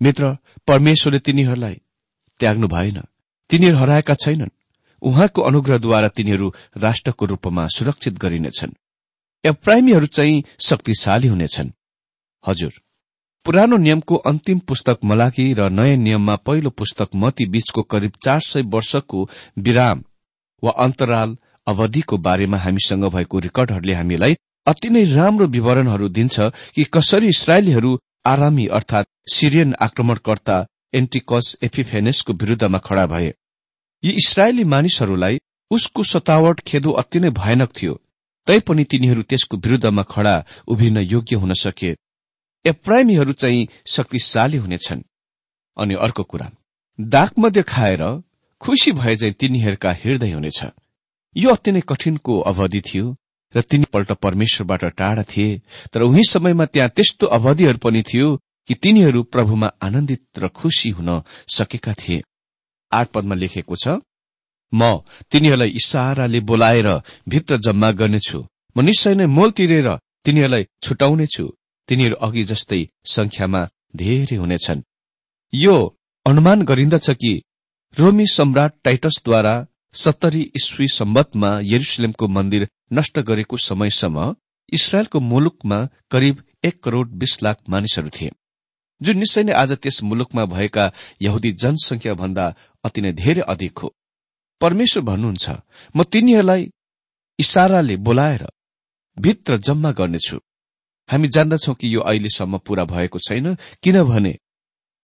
मित्र 0.00 0.36
परमेश्वरले 0.66 1.18
तिनीहरूलाई 1.18 1.80
त्याग्नु 2.40 2.68
भएन। 2.68 3.00
तिनीहरू 3.50 3.76
हराएका 3.76 4.14
छैनन्। 4.14 4.50
उहाँको 5.02 5.42
अनुग्रहद्वारा 5.42 6.08
तिनीहरू 6.08 6.52
राष्ट्रको 6.76 7.26
रूपमा 7.26 7.66
सुरक्षित 7.66 8.18
गरिनेछन्। 8.18 8.76
एप्राइमीहरू 9.44 10.06
चाहिँ 10.06 10.42
शक्तिशाली 10.60 11.28
हुनेछन्। 11.28 11.70
हजुर 12.44 12.72
पुरानो 13.46 13.76
नियमको 13.76 14.16
अन्तिम 14.28 14.58
पुस्तक 14.58 14.98
मलाकी 15.04 15.52
र 15.54 15.68
नयाँ 15.70 15.96
नियममा 15.96 16.36
पहिलो 16.36 16.70
पुस्तक 16.70 17.08
मती 17.14 17.46
बीचको 17.46 17.82
करिब 17.82 18.12
चार 18.22 18.40
सय 18.40 18.62
वर्षको 18.62 19.28
विराम 19.58 20.02
वा 20.62 20.70
अन्तराल 20.78 21.36
अवधिको 21.66 22.18
बारेमा 22.18 22.58
हामीसँग 22.58 23.04
भएको 23.04 23.38
रेकर्डहरूले 23.38 23.94
हामीलाई 23.94 24.36
अति 24.66 24.88
नै 24.90 25.04
राम्रो 25.04 25.46
विवरणहरू 25.46 26.08
दिन्छ 26.08 26.40
कि 26.74 26.84
कसरी 26.84 27.28
इसरायलीहरू 27.28 27.98
आरामी 28.26 28.66
अर्थात 28.66 29.06
सिरियन 29.32 29.74
आक्रमणकर्ता 29.80 30.66
एन्टिकस 30.94 31.56
एफिफेनेसको 31.62 32.32
विरूद्धमा 32.32 32.78
खड़ा 32.78 33.06
भए। 33.06 33.32
यी 34.04 34.10
इसरायली 34.12 34.64
मानिसहरूलाई 34.64 35.38
उसको 35.70 36.02
सतावट 36.02 36.60
खेदो 36.60 36.90
अति 36.92 37.20
नै 37.20 37.30
भयानक 37.30 37.72
थियो। 37.82 37.94
तैपनि 38.46 38.84
तिनीहरू 38.84 39.22
त्यसको 39.22 39.56
विरूद्धमा 39.56 40.02
खड़ा 40.02 40.44
उभिन 40.68 40.98
योग्य 40.98 41.36
हुन 41.36 41.52
सके। 41.54 41.96
एप्राइमीहरू 42.64 43.32
चाहिँ 43.32 43.68
शक्तिशाली 43.86 44.56
हुनेछन्। 44.56 45.02
अनि 45.76 45.94
अर्को 45.94 46.22
कुरा 46.22 46.50
दागमध्ये 47.00 47.62
खाएर 47.62 48.02
खुशी 48.60 48.92
भए 48.92 49.16
चाहिँ 49.16 49.34
तिनीहरूका 49.34 49.92
हृदय 49.92 50.32
हुनेछ। 50.32 50.64
यो 51.36 51.50
अति 51.50 51.72
नै 51.72 51.80
कठिनको 51.80 52.38
अवधि 52.40 52.80
थियो 52.80 53.16
र 53.54 53.60
तिनीपल्ट 53.60 54.12
परमेश्वरबाट 54.12 54.84
टाढा 54.84 55.22
थिए 55.22 55.60
तर 55.92 56.02
उही 56.02 56.22
समयमा 56.30 56.64
त्यहाँ 56.64 56.88
त्यस्तो 56.88 57.26
अवधिहरू 57.26 57.78
पनि 57.78 58.02
थियो 58.02 58.36
कि 58.68 58.74
तिनीहरू 58.74 59.22
प्रभुमा 59.22 59.70
आनन्दित 59.82 60.38
र 60.38 60.48
खुशी 60.48 60.90
हुन 60.90 61.22
सकेका 61.48 61.94
थिए। 61.94 62.22
आठ 62.92 63.06
पदमा 63.14 63.34
लेखेको 63.34 63.76
छ 63.76 64.00
म 64.72 65.00
तिनीहरूलाई 65.30 65.70
इसाराले 65.80 66.40
बोलाएर 66.40 66.88
भित्र 67.28 67.56
जम्मा 67.56 67.90
गर्नेछु। 68.00 68.38
म 68.76 68.80
निश्चय 68.80 69.14
नै 69.14 69.26
मोल 69.26 69.50
तिरेर 69.50 69.88
तिनीहरूलाई 70.24 70.64
छुटाउनेछु। 70.82 71.44
तिनीहरू 71.88 72.16
अघि 72.26 72.44
जस्तै 72.44 72.80
संख्यामा 73.06 73.62
धेरै 73.96 74.36
हुनेछन्। 74.36 74.82
यो 75.52 75.76
अनुमान 76.26 76.62
गरिन्दछ 76.62 77.10
कि 77.10 77.32
रोमी 77.96 78.26
सम्राट 78.28 78.72
टाइटसद्वारा 78.84 79.54
सत्तरी 79.94 80.42
इस्वी 80.56 80.88
सम्बतमा 80.88 81.50
यरुसलेमको 81.62 82.28
मन्दिर 82.28 82.68
नष्ट 82.92 83.18
गरेको 83.18 83.56
समयसम्म 83.58 84.34
इसरायलको 84.72 85.20
मुलुकमा 85.20 85.78
करिब 86.10 86.42
एक 86.64 86.82
करोड़ 86.82 87.08
बीस 87.08 87.38
लाख 87.42 87.56
मानिसहरू 87.68 88.10
थिए। 88.10 88.30
जुन 89.00 89.16
निश्चय 89.18 89.42
नै 89.42 89.52
आज 89.52 89.72
त्यस 89.72 90.02
मुलुकमा 90.02 90.44
भएका 90.44 90.84
यहुदी 91.22 91.52
जनसंख्या 91.52 92.14
भन्दा 92.14 92.46
अति 92.84 93.00
नै 93.00 93.12
धेरै 93.14 93.42
अधिक 93.48 93.78
हो। 93.78 93.94
परमेश्वर 94.60 95.02
भन्नुहुन्छ 95.02 95.46
म 95.94 96.02
तिनीहरूलाई 96.04 96.70
इसाराले 97.38 97.96
बोलाएर 97.98 98.46
भित्र 99.16 99.56
जम्मा 99.58 99.90
गर्नेछु। 99.92 100.38
हामी 101.08 101.28
जान्दछौ 101.28 101.74
कि 101.74 101.94
यो 101.94 102.00
अहिलेसम्म 102.00 102.58
पूरा 102.58 102.84
भएको 102.84 103.18
छैन 103.18 103.54
किनभने 103.82 104.32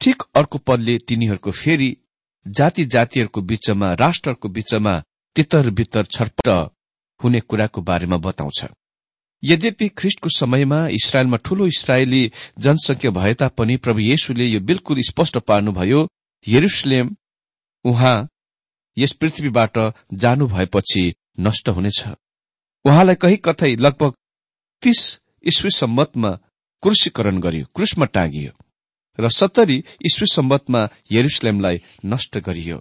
ठिक 0.01 0.23
अर्को 0.37 0.59
पदले 0.59 0.99
तिनीहरूको 0.99 1.51
फेरि 1.53 1.97
जाति 2.47 2.85
जातिहरूको 2.85 3.41
बीचमा 3.41 3.93
राष्ट्रको 3.95 4.49
बीचमा 4.49 5.03
तितर 5.37 5.71
बितर 5.71 6.05
छटपट 6.07 6.49
हुने 7.21 7.41
कुराको 7.41 7.83
बारेमा 7.83 8.17
बताउँछ। 8.17 8.65
यद्यपि 9.43 9.89
ख्रिष्टको 9.89 10.29
समयमा 10.29 10.87
इसरायलमा 10.89 11.37
ठूलो 11.37 11.67
इसरायली 11.67 12.23
जनसंख्या 12.59 13.11
भए 13.11 13.35
तापनि 13.35 13.77
प्रभु 13.77 14.01
येशुले 14.01 14.47
यो 14.47 14.61
बिल्कुल 14.61 15.01
स्पष्ट 15.09 15.39
पार्नुभयो 15.39 16.01
यरुसलेम 16.47 17.15
उहाँ 17.85 18.17
यस 18.97 19.13
पृथ्वीबाट 19.21 19.79
जानु 20.15 20.47
भएपछि 20.47 21.13
नष्ट 21.41 21.69
हुनेछ। 21.69 22.01
उहाँलाई 22.85 23.15
कही 23.15 23.37
कतै 23.45 23.75
लगभग 23.77 24.13
तीस 24.83 25.01
ईस्वी 25.47 25.71
सम्बतमा 25.73 26.31
क्रुशीकरण 26.83 27.39
गरियो 27.41 27.67
क्रुसमा 27.75 28.07
टाँगियो 28.15 28.53
र 29.19 29.29
सत्तरी 29.31 29.77
ईस्वी 30.07 30.27
सम्बतमा 30.29 30.89
यरुसलेमलाई 31.13 31.81
नष्ट 32.05 32.39
गरियो। 32.39 32.81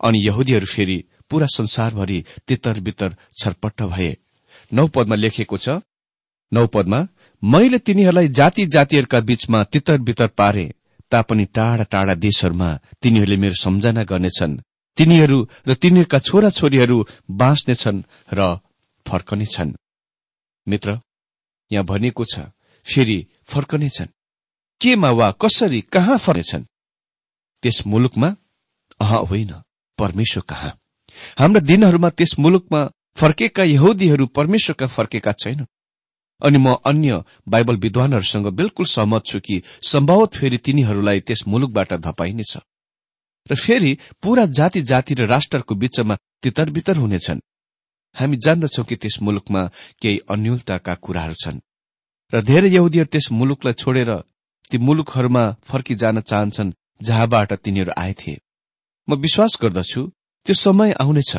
अनि 0.00 0.18
यहुदीहरू 0.26 0.66
फेरि 0.66 0.96
पूरा 1.30 1.46
संसारभरि 1.46 2.24
तितर 2.48 2.80
बितर 2.80 3.16
छरपट्ट 3.40 3.82
भए। 3.84 4.16
नौ 4.72 4.86
पदमा 4.88 5.16
लेखिएको 5.16 5.58
छ 5.58 5.80
नौ 6.52 6.66
पदमा 6.66 7.06
मैले 7.42 7.78
तिनीहरूलाई 7.78 8.28
जाति 8.30 8.66
जातिहरूका 8.66 9.20
बीचमा 9.20 9.62
तितर 9.64 9.98
बितर 10.00 10.28
पारे। 10.38 10.66
तापनि 11.14 11.44
टाढा 11.56 11.84
टाढा 11.84 12.14
देशहरूमा 12.26 12.70
तिनीहरूले 13.02 13.36
मेरो 13.36 13.56
सम्झना 13.62 14.02
गर्नेछन्। 14.04 14.60
तिनीहरू 14.98 15.38
र 15.68 15.74
तिनीहरूका 15.74 16.18
छोरा 16.18 16.50
छोरीहरू 16.50 16.96
बाँच्नेछन् 17.30 18.04
र 18.32 18.40
फर्कनेछन्। 19.06 19.76
मित्र 20.66 20.98
यहाँ 21.70 21.84
भनिएको 21.84 22.24
छ 22.24 22.38
फेरि 22.86 23.18
फर्कनेछन्। 23.46 24.14
केमा 24.80 25.10
वा 25.10 25.30
कसरी 25.42 25.80
कहाँ 25.92 26.18
फर्नेछन् 26.18 26.64
त्यस 27.62 27.86
मुलुकमा? 27.86 28.28
अह 29.00 29.14
होइन 29.30 29.52
परमेश्वर 29.98 30.42
कहाँ? 30.48 30.72
हाम्रा 31.38 31.60
दिनहरूमा 31.60 32.10
त्यस 32.10 32.38
मुलुकमा 32.38 32.80
फर्केका 33.16 33.62
यहुदीहरू 33.64 34.26
परमेश्वरका 34.26 34.86
फर्केका 34.86 35.32
छैन 35.32 35.66
अनि 36.44 36.58
म 36.58 36.74
अन्य 36.84 37.22
बाइबल 37.48 37.76
विद्वानहरूसँग 37.76 38.46
बिल्कुल 38.52 38.86
सहमत 38.86 39.24
छु 39.26 39.40
कि 39.40 39.62
सम्भवत 39.82 40.34
फेरि 40.34 40.58
तिनीहरूलाई 40.58 41.20
त्यस 41.20 41.46
मुलुकबाट 41.48 41.92
धपाइनेछ। 42.00 42.52
र 43.46 43.54
फेरि 43.54 43.96
पूरा 44.22 44.44
जाति 44.48 44.82
जाति 44.82 45.14
र 45.14 45.26
राष्ट्रको 45.26 45.74
बीचमा 45.74 46.16
तितर 46.42 46.70
बितर 46.70 46.96
हुनेछन्। 46.96 47.40
हामी 48.16 48.36
जान्दछौ 48.36 48.82
कि 48.84 48.96
त्यस 48.96 49.18
मुलुकमा 49.22 49.62
केही 50.02 50.18
अन्यलताका 50.30 50.94
कुराहरू 50.94 51.34
छन्। 51.34 51.60
र 52.32 52.40
धेरै 52.40 52.68
यहुदीहरू 52.68 53.08
त्यस 53.12 53.26
मुलुकलाई 53.32 53.72
छोडेर 53.72 54.10
ती 54.70 54.78
मुलुकहरूमा 54.78 55.44
फर्किजान 55.62 56.20
चाहन्छन् 56.20 56.72
जहाँबाट 57.02 57.52
तिनीहरू 57.54 57.92
आएथे 57.98 58.34
म 59.08 59.14
विश्वास 59.16 59.58
गर्दछु 59.62 60.02
त्यो 60.46 60.54
समय 60.56 60.90
आउनेछ। 61.00 61.32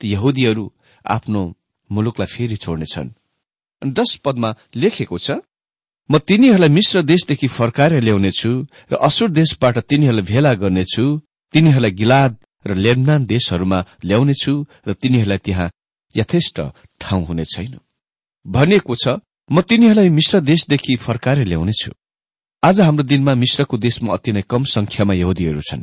ती 0.00 0.06
यहुदीहरू 0.12 0.64
आफ्नो 1.04 1.42
मुलुकलाई 1.90 2.26
फेरि 2.26 2.56
छोड्नेछन्। 2.56 3.08
दश 3.82 4.16
पदमा 4.24 4.50
लेखेको 4.76 5.18
छ 5.18 5.30
म 6.10 6.18
तिनीहरूलाई 6.18 6.68
मिश्र 6.68 7.02
देशदेखि 7.02 7.46
फर्काएर 7.48 8.00
ल्याउनेछु 8.02 8.50
र 8.92 8.94
असुर 8.98 9.28
देशबाट 9.30 9.78
तिनीहरूलाई 9.90 10.26
भेला 10.26 10.52
गर्नेछु 10.54 11.04
तिनीहरूलाई 11.54 11.90
गिलाद 11.90 12.32
र 12.66 12.74
लेबनान 12.74 13.24
देशहरूमा 13.26 13.78
ल्याउनेछु 14.04 14.54
र 14.88 14.92
तिनीहरूलाई 14.92 15.38
त्यहाँ 15.38 15.70
यथेष्ट 16.14 16.60
ठाउँ 17.00 17.24
हुने 17.26 17.44
छैन। 17.44 17.78
भनिएको 18.46 18.94
छ 18.94 19.22
म 19.50 19.60
तिनीहरूलाई 19.62 20.08
मिश्र 20.08 20.40
देशदेखि 20.40 20.96
फर्काएर 20.96 21.38
ल्याउनेछु। 21.46 21.90
आज 22.62 22.80
हाम्रो 22.80 23.04
दिनमा 23.04 23.34
मिश्रको 23.34 23.76
देशमा 23.78 24.14
अति 24.14 24.32
नै 24.32 24.42
कम 24.42 24.64
संख्यामा 24.66 25.14
यहुदीहरू 25.14 25.62
छन्। 25.62 25.82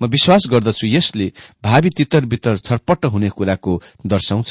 म 0.00 0.06
विश्वास 0.06 0.42
गर्दछु 0.50 0.86
यसले 0.86 1.26
भावी 1.62 1.90
तितर 1.90 2.24
बितर 2.24 2.56
छटपट्ट 2.58 3.04
हुने 3.04 3.28
कुराको 3.28 3.72
दर्शाउँछ। 4.06 4.50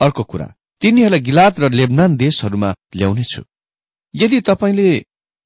अर्को 0.00 0.22
कुरा 0.24 0.48
तिनीहरूलाई 0.82 1.20
गिलात 1.20 1.60
र 1.60 1.70
लेबनान 1.70 2.16
देशहरूमा 2.16 2.70
ल्याउनेछु। 2.96 3.42
यदि 4.14 4.40
तपाईँले 4.40 4.88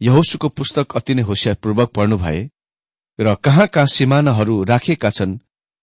यहोसुको 0.01 0.49
पुस्तक 0.49 0.97
अति 0.97 1.15
नै 1.15 1.23
होसियारपूर्वक 1.23 1.89
पढ्नु 1.93 2.17
भए 2.17 2.41
र 3.19 3.35
कहाँ 3.35 3.67
कहाँ 3.67 3.87
सिमानाहरू 3.87 4.63
राखेका 4.65 5.11
छन् 5.11 5.39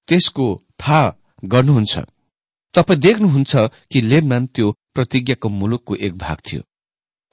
त्यसको 0.07 0.45
थाहा 0.81 1.13
गर्नुहुन्छ। 1.45 1.93
तपाईँ 2.75 2.99
देख्नुहुन्छ 2.99 3.55
कि 3.91 4.01
लेबनान 4.01 4.45
त्यो 4.45 4.71
प्रतिज्ञाको 4.95 5.49
मुलुकको 5.49 5.95
एक 5.95 6.17
भाग 6.17 6.37
थियो। 6.37 6.61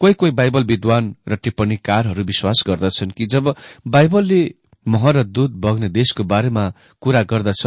कोही 0.01 0.15
कोही 0.15 0.33
बाइबल 0.33 0.65
विद्वान 0.65 1.15
र 1.29 1.37
टिप्पणीकारहरू 1.37 2.23
विश्वास 2.25 2.65
गर्दछन् 2.67 3.11
कि 3.11 3.27
जब 3.27 3.55
बाइबलले 3.87 4.43
मह 4.87 5.11
र 5.11 5.23
दूध 5.23 5.61
बग्ने 5.61 5.89
देशको 5.89 6.25
बारेमा 6.25 6.73
कुरा 7.01 7.23
गर्दछ 7.23 7.67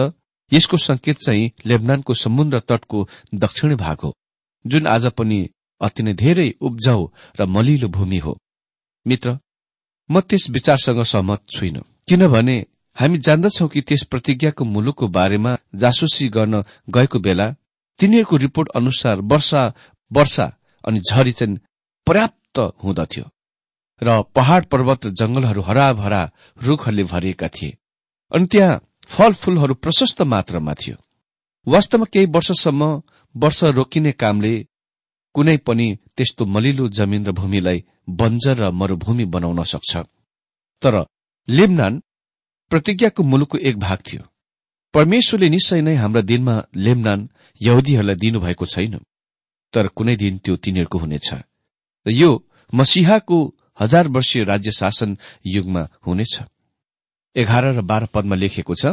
यसको 0.51 0.77
संकेत 0.77 1.17
चाहिँ 1.17 1.51
लेबनानको 1.65 2.13
समुद्र 2.13 2.59
तटको 2.59 3.09
दक्षिणी 3.35 3.75
भाग 3.75 3.97
हो। 4.03 4.13
जुन 4.65 4.87
आज 4.87 5.05
पनि 5.07 5.39
अति 5.81 6.03
नै 6.03 6.13
धेरै 6.13 6.49
उब्जाउ 6.61 7.07
र 7.39 7.45
मलिलो 7.45 7.87
भूमि 7.87 8.17
हो। 8.17 8.37
मित्र 9.05 9.37
म 10.09 10.19
त्यस 10.19 10.49
विचारसँग 10.49 11.01
सहमत 11.03 11.41
छुइन। 11.49 11.81
किनभने 12.07 12.55
हामी 12.97 13.17
जान्दछौ 13.17 13.67
कि 13.67 13.81
त्यस 13.81 14.03
प्रतिज्ञाको 14.03 14.65
मुलुकको 14.65 15.07
बारेमा 15.07 15.57
जासुसी 15.75 16.27
गर्न 16.29 16.63
गएको 16.89 17.19
बेला 17.19 17.47
तिनीहरूको 17.99 18.35
रिपोर्ट 18.37 18.69
अनुसार 18.75 19.21
वर्षा 19.21 19.61
वर्षा 20.11 20.45
अनि 20.83 20.99
झरी 20.99 21.31
चाहिँ 21.31 21.57
पर्याप्त 22.07 22.59
हुँदथ्यो 22.83 23.25
र 24.01 24.21
पहाड़ 24.35 24.63
पर्वत 24.65 25.05
र 25.05 25.09
जंगलहरू 25.09 25.61
हराभरा 25.61 26.21
रूखहरूले 26.63 27.03
भरिएका 27.03 27.47
थिए 27.47 27.77
अनि 28.31 28.45
त्यहाँ 28.45 28.81
फलफूलहरू 29.07 29.73
प्रशस्त 29.73 30.21
मात्रामा 30.21 30.73
थियो। 30.73 30.95
वास्तवमा 31.67 32.05
केही 32.13 32.25
वर्षसम्म 32.25 32.83
वर्ष 33.35 33.63
रोकिने 33.63 34.11
कामले 34.11 34.53
कुनै 35.35 35.57
पनि 35.57 35.87
त्यस्तो 36.17 36.45
मलिलो 36.45 36.87
जमिन 36.89 37.25
र 37.25 37.31
भूमिलाई 37.31 37.83
बन्जर 38.09 38.57
र 38.57 38.71
मरूभूमि 38.71 39.25
बनाउन 39.25 39.63
सक्छ। 39.63 39.97
तर 40.81 41.05
लेबनान 41.47 42.01
प्रतिज्ञाको 42.69 43.23
मुलुकको 43.23 43.57
एक 43.57 43.79
भाग 43.79 43.99
थियो। 44.07 44.23
परमेश्वरले 44.93 45.49
निश्चय 45.49 45.81
नै 45.81 45.95
हाम्रा 45.95 46.21
दिनमा 46.21 46.55
लेबनान 46.75 47.29
यहुदीहरूलाई 47.61 48.15
दिनुभएको 48.15 48.65
छैन। 48.65 48.95
तर 49.73 49.87
कुनै 49.87 50.15
दिन 50.15 50.37
त्यो 50.37 50.55
तिनीहरूको 50.55 50.97
हुनेछ। 50.97 51.33
र 52.05 52.11
यो 52.11 52.29
मसिहाको 52.73 53.37
हजार 53.79 54.07
वर्षीय 54.07 54.43
राज्य 54.43 54.71
शासन 54.71 55.17
युगमा 55.45 55.89
हुनेछ। 56.07 56.33
एघार 57.35 57.65
र 57.73 57.81
बाह्र 57.81 58.05
पदमा 58.05 58.35
लेखिएको 58.35 58.75
छ 58.75 58.85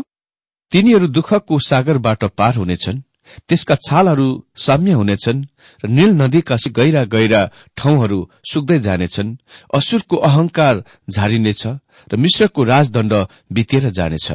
तिनीहरू 0.72 1.06
दुःखको 1.06 1.58
सागरबाट 1.58 2.24
पार 2.24 2.54
हुनेछन्। 2.56 3.02
त्यसका 3.48 3.74
छालहरू 3.86 4.28
साम्य 4.56 4.92
हुनेछन् 4.92 5.46
र 5.84 5.86
नील 5.88 6.10
नदीका 6.20 6.56
गहिरा 6.76 7.02
गहिरा 7.04 7.40
ठाउँहरू 7.76 8.18
सुक्दै 8.50 8.78
जानेछन्। 8.78 9.36
असुरको 9.74 10.16
अहंकार 10.28 10.74
झारिनेछ 11.10 11.62
र 12.10 12.16
मिश्रको 12.16 12.60
राजदण्ड 12.64 13.12
बितेर 13.52 13.84
जानेछ। 13.90 14.28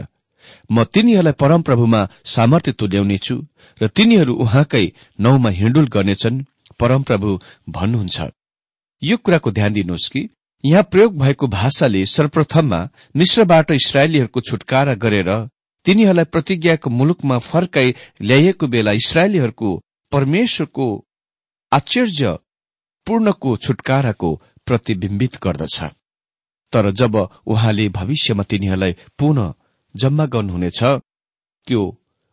म 0.72 0.84
तिनीहरूलाई 0.84 1.40
परमप्रभुमा 1.42 2.02
सामर्थ्य 2.26 2.72
तुल्याउनेछु 2.72 3.36
र 3.82 3.88
तिनीहरू 3.88 4.34
उहाँकै 4.36 4.86
नौमा 5.20 5.50
हिँडुल 5.50 5.88
गर्नेछन्। 5.88 6.44
परमप्रभु 6.80 7.30
भन्नुहुन्छ। 7.70 8.18
यो 9.02 9.18
कुराको 9.18 9.52
ध्यान 9.52 9.74
दिनुहोस् 9.74 10.10
कि 10.10 10.22
यहाँ 10.64 10.84
प्रयोग 10.84 11.18
भएको 11.18 11.48
भाषाले 11.48 12.06
सर्वप्रथममा 12.06 12.80
मिश्रबाट 13.16 13.72
इसरायलीहरूको 13.72 14.40
छुटकारा 14.42 14.94
गरेर 14.96 15.30
तिनीहरूलाई 15.86 16.26
प्रतिज्ञाको 16.26 16.90
मुलुकमा 16.90 17.38
फर्काई 17.40 17.96
ल्याइएको 18.22 18.68
बेला 18.68 18.92
इसरायलीहरूको 18.92 19.70
परमेश्वरको 20.12 20.88
आश्चर्य 21.72 22.38
पूर्णको 23.08 23.58
छुटकाराको 23.58 24.30
प्रतिबिम्बित 24.66 25.38
गर्दछ। 25.44 25.78
तर 26.74 26.92
जब 26.92 27.16
उहाँले 27.48 27.90
भविष्यमा 27.90 28.44
तिनीहरूलाई 28.44 28.96
पुनः 29.20 29.54
जम्मा 29.96 30.26
गर्नुहुनेछ 30.26 30.84
त्यो 31.68 31.82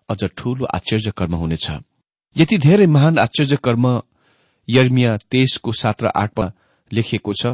अझ 0.08 0.24
ठूलो 0.36 0.64
आश्चर्य 0.66 1.10
कर्म 1.10 1.34
हुनेछ। 1.34 1.66
यति 2.36 2.58
धेरै 2.58 2.86
महान 2.86 3.18
आश्चर्य 3.18 3.56
कर्म 3.56 3.86
यर्मिया 4.68 5.16
तेइसको 5.30 5.72
सात 5.72 6.02
र 6.02 6.06
आठमा 6.16 6.46
लेखिएको 6.92 7.32
छ। 7.32 7.46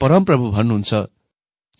परमप्रभु 0.00 0.50
भन्नुहुन्छ 0.50 0.94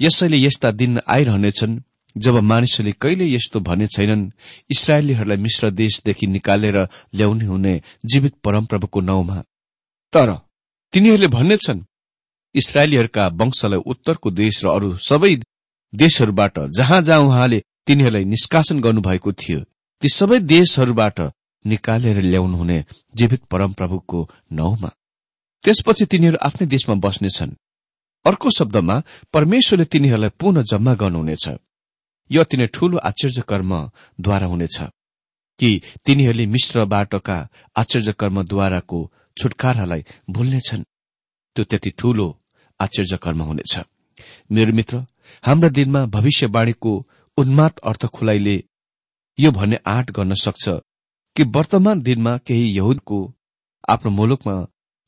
यसैले 0.01 0.37
यस्ता 0.37 0.71
दिन 0.71 1.01
आइरहनेछन्। 1.09 1.81
जब 2.17 2.35
मानिसहरूले 2.43 2.93
कहिले 2.93 3.27
यस्तो 3.27 3.61
भने 3.61 3.87
छैनन् 3.87 4.31
इसरायलीहरूलाई 4.71 5.37
मिश्र 5.37 5.71
देशदेखि 5.71 6.27
निकालेर 6.27 6.77
ल्याउने 7.15 7.45
हुने 7.45 7.81
जीवित 8.05 8.35
परमप्रभुको 8.45 9.01
नाउँमा। 9.01 9.43
तर 10.13 10.29
तिनीहरूले 10.93 11.29
भन्नेछन् 11.29 11.81
इसरायलीहरूका 12.55 13.27
वंशलाई 13.29 13.79
उत्तरको 13.79 14.31
देश 14.31 14.65
र 14.65 14.69
अरू 14.69 14.97
सबै 14.99 15.35
देशहरूबाट 15.95 16.59
जहाँ 16.59 17.03
जहाँ 17.03 17.21
उहाँले 17.21 17.63
तिनीहरूलाई 17.87 18.25
निष्कासन 18.25 18.81
गर्नुभएको 18.81 19.33
थियो 19.33 19.61
ती 20.03 20.09
सबै 20.09 20.39
देशहरूबाट 20.39 21.21
निकालेर 21.65 22.21
ल्याउनुहुने 22.21 22.85
जीवित 23.15 23.45
परमप्रभुको 23.45 24.31
नाउँमा। 24.53 24.91
त्यसपछि 25.63 26.05
तिनीहरू 26.07 26.39
आफ्नै 26.47 26.67
देशमा 26.67 26.95
बस्नेछन्। 26.95 27.53
अर्को 28.27 28.51
शब्दमा 28.51 29.03
परमेश्वरले 29.33 29.85
तिनीहरूलाई 29.85 30.31
पुनः 30.41 30.63
जम्मा 30.63 30.95
गर्नुहुनेछ। 30.95 31.49
यो 32.31 32.41
अति 32.41 32.57
नै 32.57 32.67
ठूलो 32.67 32.99
आश्चर्य 32.99 33.43
कर्मद्वारा 33.49 34.47
हुनेछ 34.47 34.77
कि 35.61 35.71
तिनीहरूले 36.05 36.47
मिश्रबाटका 36.47 37.37
आश्चर्य 37.77 38.13
कर्मद्वाराको 38.13 38.99
छुटकारालाई 39.37 40.05
भुल्नेछन्। 40.31 40.85
त्यो 41.57 41.65
त्यति 41.65 41.91
ठूलो 41.91 42.27
आश्चर्य 42.81 43.17
कर्म 43.17 43.43
हुनेछ। 43.43 43.79
मेरो 44.53 44.73
मित्र 44.73 44.97
हाम्रा 45.45 45.69
दिनमा 45.69 46.05
भविष्यवाणीको 46.07 46.93
उन्माद 47.37 47.79
अर्थ 47.85 48.07
खुलाइले 48.07 48.57
यो 49.39 49.51
भन्ने 49.51 49.77
आँट 49.87 50.11
गर्न 50.11 50.35
सक्छ 50.35 50.69
कि 51.37 51.43
वर्तमान 51.57 52.01
दिनमा 52.03 52.37
केही 52.39 52.77
यहुदको 52.77 53.19
आफ्नो 53.89 54.11
मुलुकमा 54.11 54.55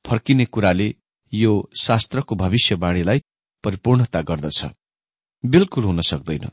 फर्किने 0.04 0.44
कुराले 0.44 0.88
यो 1.32 1.52
शास्त्रको 1.80 2.34
भविष्यवाणीलाई 2.34 3.22
परिपूर्णता 3.64 4.20
गर्दछ। 4.22 4.64
बिल्कुल 5.44 5.84
हुन 5.84 6.00
सक्दैन। 6.00 6.48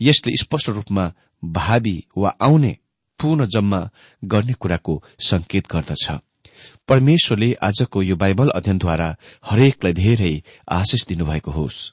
यसले 0.00 0.32
स्पष्ट 0.36 0.68
रूपमा 0.68 1.12
भावी 1.44 2.06
वा 2.16 2.36
आउने 2.40 2.76
पुनः 3.20 3.44
जम्मा 3.44 3.90
गर्ने 4.24 4.52
कुराको 4.52 5.02
संकेत 5.20 5.72
गर्दछ। 5.72 6.10
परमेश्वरले 6.88 7.52
आजको 7.62 8.02
यो 8.02 8.16
बाइबल 8.16 8.48
अध्ययनद्वारा 8.48 9.16
हरेकलाई 9.44 9.92
धेरै 9.92 10.42
आशिष 10.68 11.06
दिनुभएको 11.06 11.50
होस्। 11.50 11.92